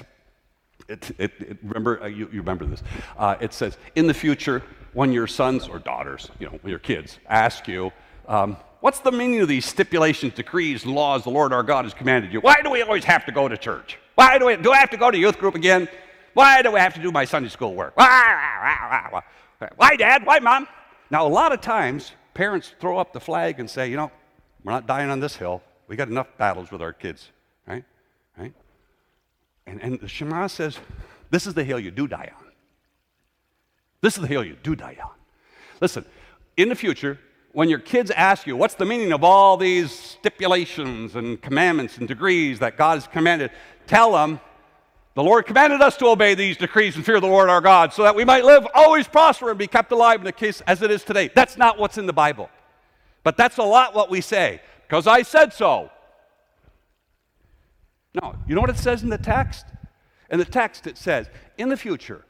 it, 0.87 1.11
it, 1.17 1.31
it, 1.39 1.57
remember, 1.63 2.01
uh, 2.03 2.07
you, 2.07 2.29
you, 2.31 2.39
remember 2.39 2.65
this. 2.65 2.83
Uh, 3.17 3.35
it 3.41 3.53
says, 3.53 3.77
in 3.95 4.07
the 4.07 4.13
future, 4.13 4.63
when 4.93 5.11
your 5.11 5.27
sons 5.27 5.67
or 5.67 5.79
daughters, 5.79 6.29
you 6.39 6.47
know, 6.47 6.59
your 6.63 6.79
kids, 6.79 7.19
ask 7.27 7.67
you, 7.67 7.91
um, 8.27 8.55
what's 8.81 8.99
the 8.99 9.11
meaning 9.11 9.41
of 9.41 9.47
these 9.47 9.65
stipulations, 9.65 10.33
decrees, 10.33 10.85
laws 10.85 11.23
the 11.23 11.29
Lord 11.29 11.53
our 11.53 11.63
God 11.63 11.85
has 11.85 11.93
commanded 11.93 12.31
you? 12.31 12.39
Why 12.39 12.61
do 12.63 12.69
we 12.69 12.81
always 12.81 13.03
have 13.05 13.25
to 13.25 13.31
go 13.31 13.47
to 13.47 13.57
church? 13.57 13.97
Why 14.15 14.37
do 14.37 14.45
we, 14.45 14.57
do 14.57 14.71
I 14.71 14.77
have 14.77 14.89
to 14.91 14.97
go 14.97 15.11
to 15.11 15.17
youth 15.17 15.37
group 15.37 15.55
again? 15.55 15.87
Why 16.33 16.61
do 16.61 16.75
I 16.75 16.79
have 16.79 16.93
to 16.93 17.01
do 17.01 17.11
my 17.11 17.25
Sunday 17.25 17.49
school 17.49 17.75
work? 17.75 17.93
Why, 17.95 19.11
Why, 19.11 19.69
why 19.75 19.95
Dad? 19.95 20.25
Why, 20.25 20.39
Mom? 20.39 20.67
Now, 21.11 21.27
a 21.27 21.29
lot 21.29 21.51
of 21.51 21.59
times, 21.59 22.13
parents 22.33 22.73
throw 22.79 22.97
up 22.97 23.11
the 23.11 23.19
flag 23.19 23.59
and 23.59 23.69
say, 23.69 23.89
you 23.89 23.97
know, 23.97 24.09
we're 24.63 24.71
not 24.71 24.87
dying 24.87 25.09
on 25.09 25.19
this 25.19 25.35
hill. 25.35 25.61
We 25.87 25.97
got 25.97 26.07
enough 26.07 26.27
battles 26.37 26.71
with 26.71 26.81
our 26.81 26.93
kids, 26.93 27.29
right? 27.67 27.83
Right? 28.37 28.53
And, 29.67 29.81
and 29.81 29.99
the 29.99 30.07
Shema 30.07 30.47
says, 30.47 30.79
this 31.29 31.45
is 31.45 31.53
the 31.53 31.65
hill 31.65 31.79
you 31.79 31.91
do 31.91 32.07
die 32.07 32.31
on. 32.39 32.45
This 33.99 34.15
is 34.15 34.21
the 34.21 34.27
hill 34.27 34.43
you 34.43 34.55
do 34.63 34.73
die 34.73 34.97
on. 35.03 35.11
Listen, 35.81 36.05
in 36.55 36.69
the 36.69 36.75
future, 36.75 37.19
when 37.51 37.67
your 37.67 37.79
kids 37.79 38.09
ask 38.11 38.47
you, 38.47 38.55
what's 38.55 38.75
the 38.75 38.85
meaning 38.85 39.11
of 39.11 39.23
all 39.23 39.57
these 39.57 39.91
stipulations 39.91 41.15
and 41.15 41.41
commandments 41.41 41.97
and 41.97 42.07
degrees 42.07 42.59
that 42.59 42.77
God 42.77 42.95
has 42.95 43.07
commanded, 43.07 43.51
tell 43.85 44.13
them, 44.13 44.39
the 45.13 45.23
Lord 45.23 45.45
commanded 45.45 45.81
us 45.81 45.97
to 45.97 46.07
obey 46.07 46.35
these 46.35 46.55
decrees 46.55 46.95
and 46.95 47.05
fear 47.05 47.19
the 47.19 47.27
Lord 47.27 47.49
our 47.49 47.59
God 47.59 47.91
so 47.91 48.03
that 48.03 48.15
we 48.15 48.23
might 48.23 48.45
live, 48.45 48.65
always 48.73 49.07
prosper, 49.07 49.49
and 49.49 49.59
be 49.59 49.67
kept 49.67 49.91
alive 49.91 50.21
in 50.21 50.25
the 50.25 50.31
case 50.31 50.61
as 50.61 50.81
it 50.81 50.89
is 50.89 51.03
today. 51.03 51.29
That's 51.35 51.57
not 51.57 51.77
what's 51.77 51.97
in 51.97 52.05
the 52.05 52.13
Bible. 52.13 52.49
But 53.23 53.35
that's 53.35 53.57
a 53.57 53.63
lot 53.63 53.93
what 53.93 54.09
we 54.09 54.21
say, 54.21 54.61
because 54.87 55.07
I 55.07 55.23
said 55.23 55.53
so. 55.53 55.91
No, 58.21 58.35
you 58.47 58.55
know 58.55 58.61
what 58.61 58.69
it 58.69 58.77
says 58.77 59.03
in 59.03 59.09
the 59.09 59.17
text? 59.17 59.65
In 60.29 60.39
the 60.39 60.45
text, 60.45 60.87
it 60.87 60.97
says, 60.97 61.29
in 61.57 61.67
the 61.67 61.77
future, 61.77 62.23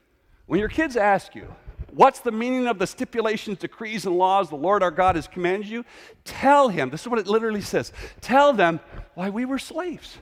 when 0.48 0.60
your 0.60 0.70
kids 0.70 0.98
ask 0.98 1.36
you, 1.36 1.54
what's 1.92 2.20
the 2.20 2.32
meaning 2.32 2.66
of 2.66 2.80
the 2.80 2.88
stipulations, 2.88 3.60
decrees, 3.60 4.08
and 4.08 4.18
laws 4.18 4.50
the 4.50 4.56
Lord 4.56 4.82
our 4.82 4.92
God 4.92 5.16
has 5.16 5.28
commanded 5.28 5.70
you? 5.70 5.86
Tell 6.24 6.70
him, 6.70 6.90
this 6.90 7.02
is 7.02 7.08
what 7.08 7.20
it 7.20 7.28
literally 7.28 7.62
says, 7.62 7.94
tell 8.22 8.54
them 8.54 8.80
why 9.14 9.30
we 9.30 9.46
were 9.46 9.60
slaves. 9.60 10.18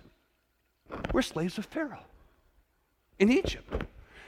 We're 1.13 1.21
slaves 1.21 1.57
of 1.57 1.65
Pharaoh 1.65 2.03
in 3.19 3.31
Egypt. 3.31 3.85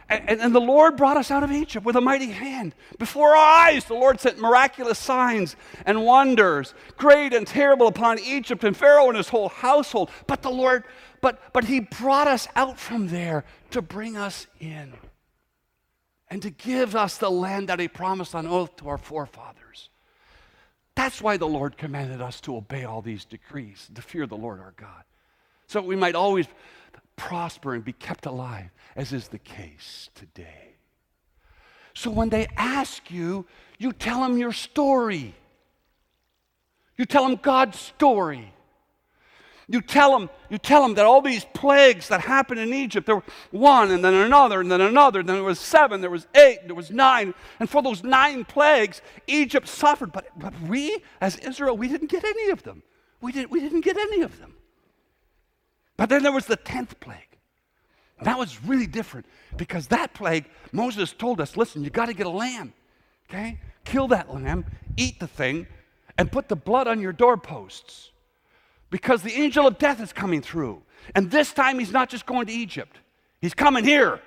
And, 0.10 0.42
and, 0.42 0.54
the 0.54 0.60
Lord 0.60 0.98
brought 0.98 1.16
us 1.16 1.32
out 1.32 1.42
of 1.42 1.52
Egypt 1.54 1.86
with 1.86 1.96
a 1.96 2.02
mighty 2.02 2.32
hand. 2.32 2.76
Before 3.00 3.30
our 3.30 3.70
eyes, 3.70 3.86
the 3.86 3.94
Lord 3.94 4.20
sent 4.20 4.40
miraculous 4.40 5.00
signs 5.00 5.56
and 5.86 6.04
wonders, 6.04 6.74
great 6.98 7.34
and 7.34 7.48
terrible 7.48 7.88
upon 7.88 8.20
Egypt 8.20 8.66
and 8.66 8.76
Pharaoh 8.76 9.08
and 9.08 9.16
his 9.16 9.30
whole 9.30 9.48
household. 9.48 10.12
But 10.28 10.42
the 10.42 10.50
Lord, 10.50 10.84
but, 11.22 11.54
but 11.54 11.64
He 11.64 11.80
brought 11.80 12.28
us 12.28 12.46
out 12.58 12.78
from 12.78 13.08
there 13.08 13.46
to 13.70 13.82
bring 13.82 14.18
us 14.18 14.48
in 14.60 14.92
and 16.30 16.42
to 16.42 16.50
give 16.50 16.94
us 16.94 17.18
the 17.18 17.32
land 17.32 17.70
that 17.70 17.80
He 17.80 17.88
promised 17.88 18.36
on 18.36 18.46
oath 18.46 18.76
to 18.78 18.90
our 18.90 18.98
forefathers. 18.98 19.90
That's 20.96 21.22
why 21.22 21.38
the 21.38 21.48
Lord 21.48 21.78
commanded 21.78 22.22
us 22.22 22.42
to 22.42 22.58
obey 22.58 22.84
all 22.84 23.02
these 23.02 23.24
decrees, 23.24 23.90
to 23.96 24.02
fear 24.02 24.28
the 24.28 24.36
Lord 24.36 24.60
our 24.60 24.74
God, 24.76 25.04
so 25.72 25.82
we 25.82 25.96
might 25.96 26.16
always 26.16 26.48
prosper 27.16 27.74
and 27.74 27.84
be 27.86 27.94
kept 27.94 28.26
alive, 28.26 28.70
as 28.98 29.14
is 29.14 29.30
the 29.30 29.40
case 29.40 30.10
today. 30.16 30.76
So 31.94 32.12
when 32.12 32.28
they 32.28 32.48
ask 32.58 33.10
you, 33.10 33.46
you 33.78 33.94
tell 33.94 34.22
them 34.22 34.38
your 34.38 34.52
story. 34.52 35.34
You 36.98 37.06
tell 37.06 37.26
them 37.26 37.40
God's 37.42 37.80
story. 37.80 38.54
You 39.70 39.80
tell 39.82 40.12
them, 40.12 40.30
you 40.50 40.58
tell 40.58 40.82
them 40.82 40.96
that 40.96 41.06
all 41.06 41.22
these 41.22 41.46
plagues 41.54 42.10
that 42.10 42.20
happened 42.20 42.60
in 42.60 42.74
Egypt, 42.74 43.06
there 43.06 43.16
were 43.16 43.24
one 43.52 43.92
and 43.92 44.04
then 44.04 44.14
another 44.14 44.60
and 44.60 44.70
then 44.70 44.82
another, 44.82 45.22
and 45.22 45.30
then 45.30 45.38
there 45.38 45.46
was 45.46 45.60
seven, 45.60 46.02
there 46.02 46.10
was 46.10 46.28
eight, 46.36 46.60
there 46.66 46.76
was 46.76 46.92
nine. 46.92 47.34
And 47.62 47.70
for 47.70 47.82
those 47.82 48.04
nine 48.04 48.44
plagues, 48.44 49.02
Egypt 49.28 49.70
suffered. 49.70 50.12
But, 50.12 50.28
but 50.38 50.54
we, 50.64 51.02
as 51.22 51.38
Israel, 51.38 51.78
we 51.78 51.88
didn't 51.88 52.10
get 52.10 52.26
any 52.26 52.50
of 52.50 52.64
them. 52.64 52.84
We, 53.22 53.32
didn't 53.32 53.52
we 53.52 53.62
didn't 53.62 53.82
get 53.82 53.96
any 53.96 54.22
of 54.22 54.38
them. 54.38 54.56
But 56.02 56.10
then 56.10 56.24
there 56.24 56.32
was 56.32 56.48
the 56.48 56.56
tenth 56.56 57.00
plague. 57.00 57.38
That 58.24 58.40
was 58.40 58.64
really 58.64 58.88
different 58.88 59.28
because 59.56 59.86
that 59.90 60.16
plague, 60.16 60.46
Moses 60.72 61.14
told 61.14 61.40
us 61.40 61.56
listen, 61.56 61.84
you 61.84 61.92
got 61.92 62.08
to 62.08 62.16
get 62.16 62.26
a 62.26 62.32
lamb, 62.32 62.74
okay? 63.30 63.60
Kill 63.86 64.08
that 64.08 64.34
lamb, 64.34 64.66
eat 64.98 65.20
the 65.20 65.28
thing, 65.28 65.68
and 66.18 66.32
put 66.32 66.50
the 66.50 66.56
blood 66.56 66.88
on 66.88 67.02
your 67.02 67.14
doorposts 67.14 68.10
because 68.90 69.22
the 69.22 69.32
angel 69.34 69.68
of 69.68 69.78
death 69.78 70.02
is 70.02 70.12
coming 70.12 70.42
through. 70.42 70.82
And 71.14 71.30
this 71.30 71.54
time 71.54 71.78
he's 71.78 71.92
not 71.92 72.10
just 72.10 72.26
going 72.26 72.48
to 72.48 72.52
Egypt, 72.52 72.98
he's 73.40 73.54
coming 73.54 73.84
here. 73.84 74.22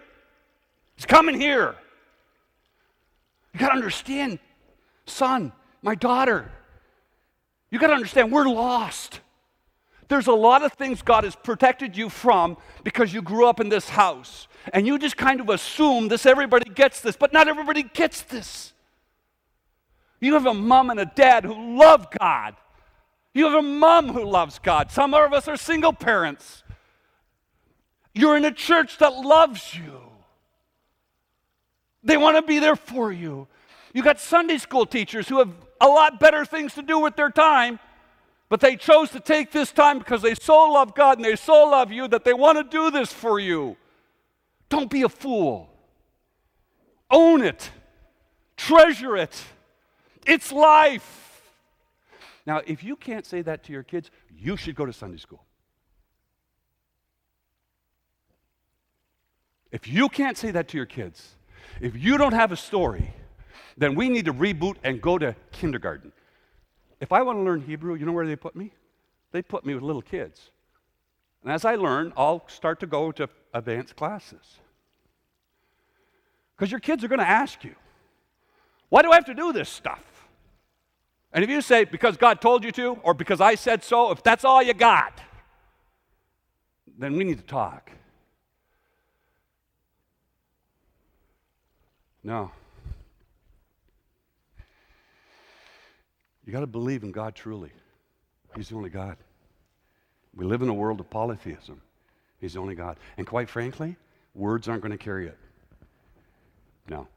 He's 0.95 1.07
coming 1.07 1.41
here. 1.41 1.75
You 3.53 3.59
got 3.59 3.71
to 3.71 3.75
understand, 3.75 4.39
son, 5.07 5.51
my 5.83 5.97
daughter, 5.97 6.53
you 7.73 7.81
got 7.81 7.89
to 7.89 7.95
understand 7.95 8.31
we're 8.31 8.49
lost. 8.49 9.19
There's 10.09 10.27
a 10.27 10.33
lot 10.33 10.62
of 10.62 10.73
things 10.73 11.03
God 11.03 11.25
has 11.25 11.35
protected 11.37 11.97
you 11.97 12.09
from 12.09 12.57
because 12.83 13.12
you 13.12 13.23
grew 13.23 13.47
up 13.47 13.61
in 13.61 13.69
this 13.69 13.88
house. 13.88 14.49
And 14.73 14.87
you 14.87 14.99
just 14.99 15.17
kind 15.17 15.40
of 15.40 15.49
assume 15.49 16.09
this, 16.09 16.27
everybody 16.27 16.71
gets 16.71 17.01
this, 17.01 17.17
but 17.17 17.33
not 17.33 17.49
everybody 17.49 17.83
gets 17.83 18.23
this. 18.23 18.73
You 20.21 20.35
have 20.35 20.47
a 20.47 20.55
mom 20.55 20.90
and 20.90 21.01
a 21.01 21.07
dad 21.07 21.45
who 21.45 21.77
love 21.79 22.09
God. 22.19 22.57
You 23.35 23.45
have 23.47 23.55
a 23.55 23.62
mom 23.62 24.09
who 24.09 24.25
loves 24.25 24.59
God. 24.59 24.90
Some 24.90 25.12
of 25.12 25.33
us 25.33 25.49
are 25.49 25.57
single 25.57 25.93
parents. 25.93 26.62
You're 28.14 28.37
in 28.37 28.45
a 28.45 28.53
church 28.53 28.99
that 28.99 29.12
loves 29.12 29.75
you. 29.75 30.01
They 32.03 32.17
want 32.17 32.37
to 32.37 32.43
be 32.43 32.59
there 32.59 32.77
for 32.77 33.12
you. 33.12 33.49
You 33.93 34.03
got 34.03 34.21
Sunday 34.21 34.59
school 34.59 34.87
teachers 34.87 35.29
who 35.29 35.38
have 35.38 35.51
a 35.81 35.88
lot 35.88 36.21
better 36.21 36.45
things 36.45 36.75
to 36.75 36.83
do 36.83 36.99
with 37.01 37.17
their 37.17 37.31
time 37.31 37.81
but 38.55 38.61
they 38.61 38.77
chose 38.77 39.11
to 39.11 39.19
take 39.19 39.51
this 39.51 39.73
time 39.73 39.99
because 39.99 40.23
they 40.23 40.37
so 40.37 40.71
love 40.71 40.95
God 40.95 41.19
and 41.19 41.25
they 41.25 41.35
so 41.35 41.64
love 41.64 41.90
you 41.90 42.07
that 42.07 42.25
they 42.25 42.33
want 42.33 42.57
to 42.57 42.62
do 42.62 42.88
this 42.88 43.12
for 43.12 43.40
you. 43.40 43.77
Don't 44.69 44.88
be 44.88 45.03
a 45.03 45.09
fool. 45.09 45.69
Own 47.11 47.43
it, 47.43 47.69
treasure 48.57 49.17
it. 49.17 49.43
It's 50.25 50.53
life. 50.53 51.43
Now, 52.47 52.61
if 52.64 52.85
you 52.85 52.95
can't 52.95 53.27
say 53.27 53.43
that 53.43 53.64
to 53.64 53.73
your 53.73 53.83
kids, 53.83 54.12
you 54.33 54.57
should 54.57 54.77
go 54.77 54.87
to 54.87 54.93
Sunday 54.93 55.19
school. 55.19 55.43
If 59.73 59.88
you 59.88 60.09
can't 60.09 60.38
say 60.38 60.53
that 60.53 60.69
to 60.69 60.77
your 60.77 60.87
kids, 60.87 61.31
if 61.81 61.97
you 61.97 62.19
don't 62.19 62.35
have 62.35 62.53
a 62.53 62.57
story, 62.57 63.14
then 63.77 63.97
we 63.97 64.09
need 64.09 64.27
to 64.27 64.33
reboot 64.33 64.77
and 64.85 65.03
go 65.03 65.19
to 65.19 65.35
kindergarten. 65.51 66.12
If 67.05 67.12
I 67.12 67.21
want 67.21 67.38
to 67.38 67.43
learn 67.43 67.61
Hebrew, 67.61 67.97
you 67.97 68.07
know 68.07 68.12
where 68.12 68.27
they 68.27 68.35
put 68.35 68.57
me? 68.57 68.73
they 69.35 69.43
put 69.43 69.67
me 69.67 69.75
with 69.75 69.83
little 69.83 70.01
kids. 70.01 70.53
And 71.43 71.53
as 71.53 71.64
I 71.64 71.75
learn, 71.75 72.12
I'll 72.17 72.49
start 72.49 72.79
to 72.81 72.87
go 72.87 73.11
to 73.12 73.29
advanced 73.53 73.97
classes. 73.97 74.61
Because 76.57 76.71
your 76.71 76.79
kids 76.79 77.03
are 77.03 77.09
going 77.09 77.19
to 77.19 77.29
ask 77.29 77.64
you, 77.64 77.75
why 78.90 79.03
do 79.03 79.11
I 79.11 79.17
have 79.17 79.25
to 79.25 79.35
do 79.35 79.53
this 79.53 79.69
stuff? 79.69 80.05
And 81.33 81.43
if 81.43 81.51
you 81.51 81.61
say, 81.62 81.85
because 81.85 82.17
God 82.17 82.40
told 82.40 82.62
you 82.62 82.71
to, 82.71 82.93
or 83.03 83.12
because 83.12 83.40
I 83.40 83.57
said 83.57 83.83
so, 83.83 84.12
if 84.12 84.23
that's 84.23 84.45
all 84.45 84.62
you 84.62 84.73
got, 84.73 85.21
then 86.97 87.17
we 87.17 87.25
need 87.25 87.38
to 87.38 87.45
talk. 87.45 87.90
No. 92.23 92.53
You 96.46 96.52
got 96.52 96.61
to 96.61 96.66
believe 96.66 97.02
in 97.02 97.12
God 97.12 97.35
truly. 97.35 97.70
He's 98.54 98.68
the 98.68 98.76
only 98.76 98.90
God. 98.90 99.16
We 100.35 100.44
live 100.44 100.62
in 100.62 100.68
a 100.68 100.74
world 100.74 101.00
of 101.00 101.09
polytheism. 101.09 101.80
He's 102.40 102.54
the 102.54 102.61
only 102.61 102.74
God. 102.74 102.98
And 103.16 103.26
quite 103.26 103.48
frankly, 103.48 103.96
words 104.35 104.68
aren't 104.68 104.83
going 104.83 104.92
to 104.92 104.98
carry 104.98 105.26
it. 105.26 105.38
No. 106.88 107.09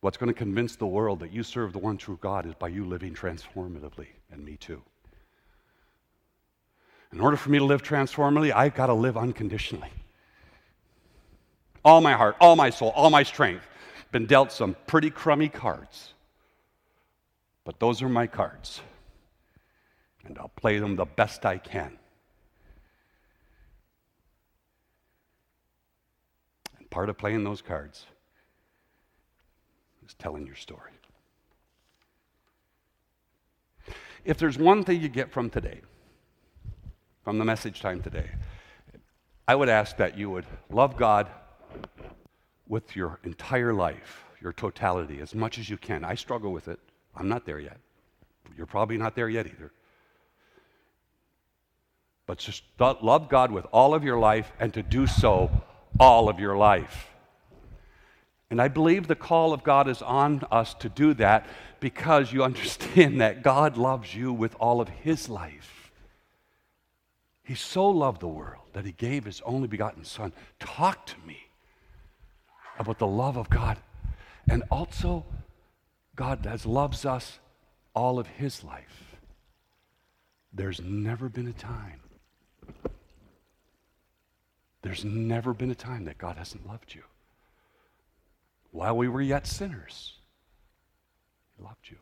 What's 0.00 0.16
going 0.16 0.28
to 0.28 0.34
convince 0.34 0.76
the 0.76 0.86
world 0.86 1.20
that 1.20 1.32
you 1.32 1.42
serve 1.42 1.72
the 1.72 1.78
one 1.78 1.96
true 1.96 2.18
God 2.20 2.46
is 2.46 2.54
by 2.54 2.68
you 2.68 2.84
living 2.84 3.14
transformatively, 3.14 4.06
and 4.30 4.44
me 4.44 4.56
too. 4.56 4.82
In 7.12 7.20
order 7.20 7.36
for 7.36 7.50
me 7.50 7.58
to 7.58 7.64
live 7.64 7.82
transformatively, 7.82 8.52
I've 8.52 8.74
got 8.74 8.86
to 8.86 8.94
live 8.94 9.16
unconditionally. 9.16 9.90
All 11.84 12.00
my 12.00 12.14
heart, 12.14 12.36
all 12.40 12.56
my 12.56 12.70
soul, 12.70 12.90
all 12.90 13.10
my 13.10 13.22
strength. 13.22 13.66
Been 14.10 14.26
dealt 14.26 14.52
some 14.52 14.76
pretty 14.86 15.10
crummy 15.10 15.48
cards. 15.48 16.13
But 17.64 17.80
those 17.80 18.02
are 18.02 18.08
my 18.08 18.26
cards. 18.26 18.80
And 20.24 20.38
I'll 20.38 20.52
play 20.56 20.78
them 20.78 20.96
the 20.96 21.04
best 21.04 21.44
I 21.44 21.58
can. 21.58 21.98
And 26.78 26.88
part 26.90 27.08
of 27.08 27.18
playing 27.18 27.44
those 27.44 27.62
cards 27.62 28.06
is 30.06 30.14
telling 30.14 30.46
your 30.46 30.56
story. 30.56 30.92
If 34.24 34.38
there's 34.38 34.56
one 34.56 34.84
thing 34.84 35.02
you 35.02 35.08
get 35.08 35.30
from 35.30 35.50
today, 35.50 35.80
from 37.22 37.38
the 37.38 37.44
message 37.44 37.80
time 37.80 38.02
today, 38.02 38.30
I 39.46 39.54
would 39.54 39.68
ask 39.68 39.98
that 39.98 40.16
you 40.16 40.30
would 40.30 40.46
love 40.70 40.96
God 40.96 41.28
with 42.66 42.96
your 42.96 43.20
entire 43.24 43.74
life, 43.74 44.24
your 44.40 44.54
totality, 44.54 45.20
as 45.20 45.34
much 45.34 45.58
as 45.58 45.68
you 45.68 45.76
can. 45.76 46.04
I 46.04 46.14
struggle 46.14 46.52
with 46.52 46.68
it. 46.68 46.80
I'm 47.16 47.28
not 47.28 47.46
there 47.46 47.60
yet. 47.60 47.78
You're 48.56 48.66
probably 48.66 48.96
not 48.96 49.14
there 49.14 49.28
yet 49.28 49.46
either. 49.46 49.72
But 52.26 52.38
just 52.38 52.62
love 52.78 53.28
God 53.28 53.50
with 53.50 53.66
all 53.72 53.94
of 53.94 54.02
your 54.02 54.18
life 54.18 54.50
and 54.58 54.72
to 54.74 54.82
do 54.82 55.06
so 55.06 55.50
all 56.00 56.28
of 56.28 56.40
your 56.40 56.56
life. 56.56 57.08
And 58.50 58.60
I 58.60 58.68
believe 58.68 59.06
the 59.06 59.14
call 59.14 59.52
of 59.52 59.64
God 59.64 59.88
is 59.88 60.00
on 60.00 60.42
us 60.50 60.74
to 60.74 60.88
do 60.88 61.14
that 61.14 61.46
because 61.80 62.32
you 62.32 62.44
understand 62.50 63.20
that 63.20 63.42
God 63.42 63.76
loves 63.76 64.14
you 64.14 64.32
with 64.32 64.54
all 64.60 64.80
of 64.80 64.88
His 64.88 65.28
life. 65.28 65.90
He 67.42 67.54
so 67.54 67.88
loved 67.88 68.20
the 68.20 68.28
world 68.28 68.62
that 68.72 68.86
He 68.86 68.92
gave 68.92 69.24
His 69.24 69.42
only 69.44 69.68
begotten 69.68 70.04
Son. 70.04 70.32
Talk 70.58 71.04
to 71.06 71.16
me 71.26 71.38
about 72.78 72.98
the 72.98 73.06
love 73.06 73.36
of 73.36 73.50
God. 73.50 73.78
And 74.48 74.62
also, 74.70 75.24
God 76.16 76.44
has 76.46 76.64
loves 76.64 77.04
us 77.04 77.38
all 77.94 78.18
of 78.18 78.26
His 78.26 78.62
life. 78.62 79.16
There's 80.52 80.80
never 80.80 81.28
been 81.28 81.48
a 81.48 81.52
time, 81.52 82.00
there's 84.82 85.04
never 85.04 85.52
been 85.52 85.70
a 85.70 85.74
time 85.74 86.04
that 86.04 86.18
God 86.18 86.36
hasn't 86.36 86.66
loved 86.66 86.94
you 86.94 87.02
while 88.70 88.96
we 88.96 89.08
were 89.08 89.22
yet 89.22 89.46
sinners. 89.46 90.14
He 91.56 91.62
loved 91.62 91.88
you. 91.90 91.96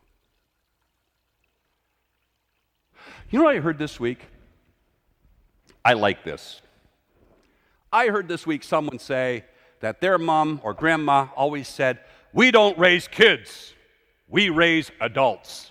You 3.30 3.38
know 3.38 3.44
what 3.44 3.56
I 3.56 3.60
heard 3.60 3.78
this 3.78 4.00
week? 4.00 4.20
I 5.84 5.94
like 5.94 6.24
this. 6.24 6.62
I 7.92 8.08
heard 8.08 8.28
this 8.28 8.46
week 8.46 8.62
someone 8.62 8.98
say 8.98 9.44
that 9.80 10.00
their 10.00 10.16
mom 10.16 10.60
or 10.62 10.72
grandma 10.72 11.26
always 11.36 11.68
said, 11.68 11.98
We 12.32 12.50
don't 12.50 12.78
raise 12.78 13.06
kids, 13.06 13.74
we 14.32 14.48
raise 14.48 14.90
adults. 15.00 15.70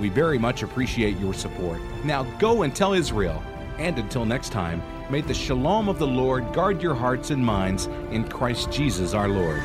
We 0.00 0.08
very 0.08 0.38
much 0.38 0.64
appreciate 0.64 1.20
your 1.20 1.34
support. 1.34 1.80
Now 2.02 2.24
go 2.40 2.64
and 2.64 2.74
tell 2.74 2.94
Israel. 2.94 3.40
And 3.78 3.96
until 3.96 4.24
next 4.24 4.50
time, 4.50 4.82
may 5.08 5.20
the 5.20 5.34
shalom 5.34 5.88
of 5.88 6.00
the 6.00 6.06
Lord 6.08 6.52
guard 6.52 6.82
your 6.82 6.96
hearts 6.96 7.30
and 7.30 7.46
minds 7.46 7.86
in 8.10 8.28
Christ 8.28 8.72
Jesus 8.72 9.14
our 9.14 9.28
Lord. 9.28 9.62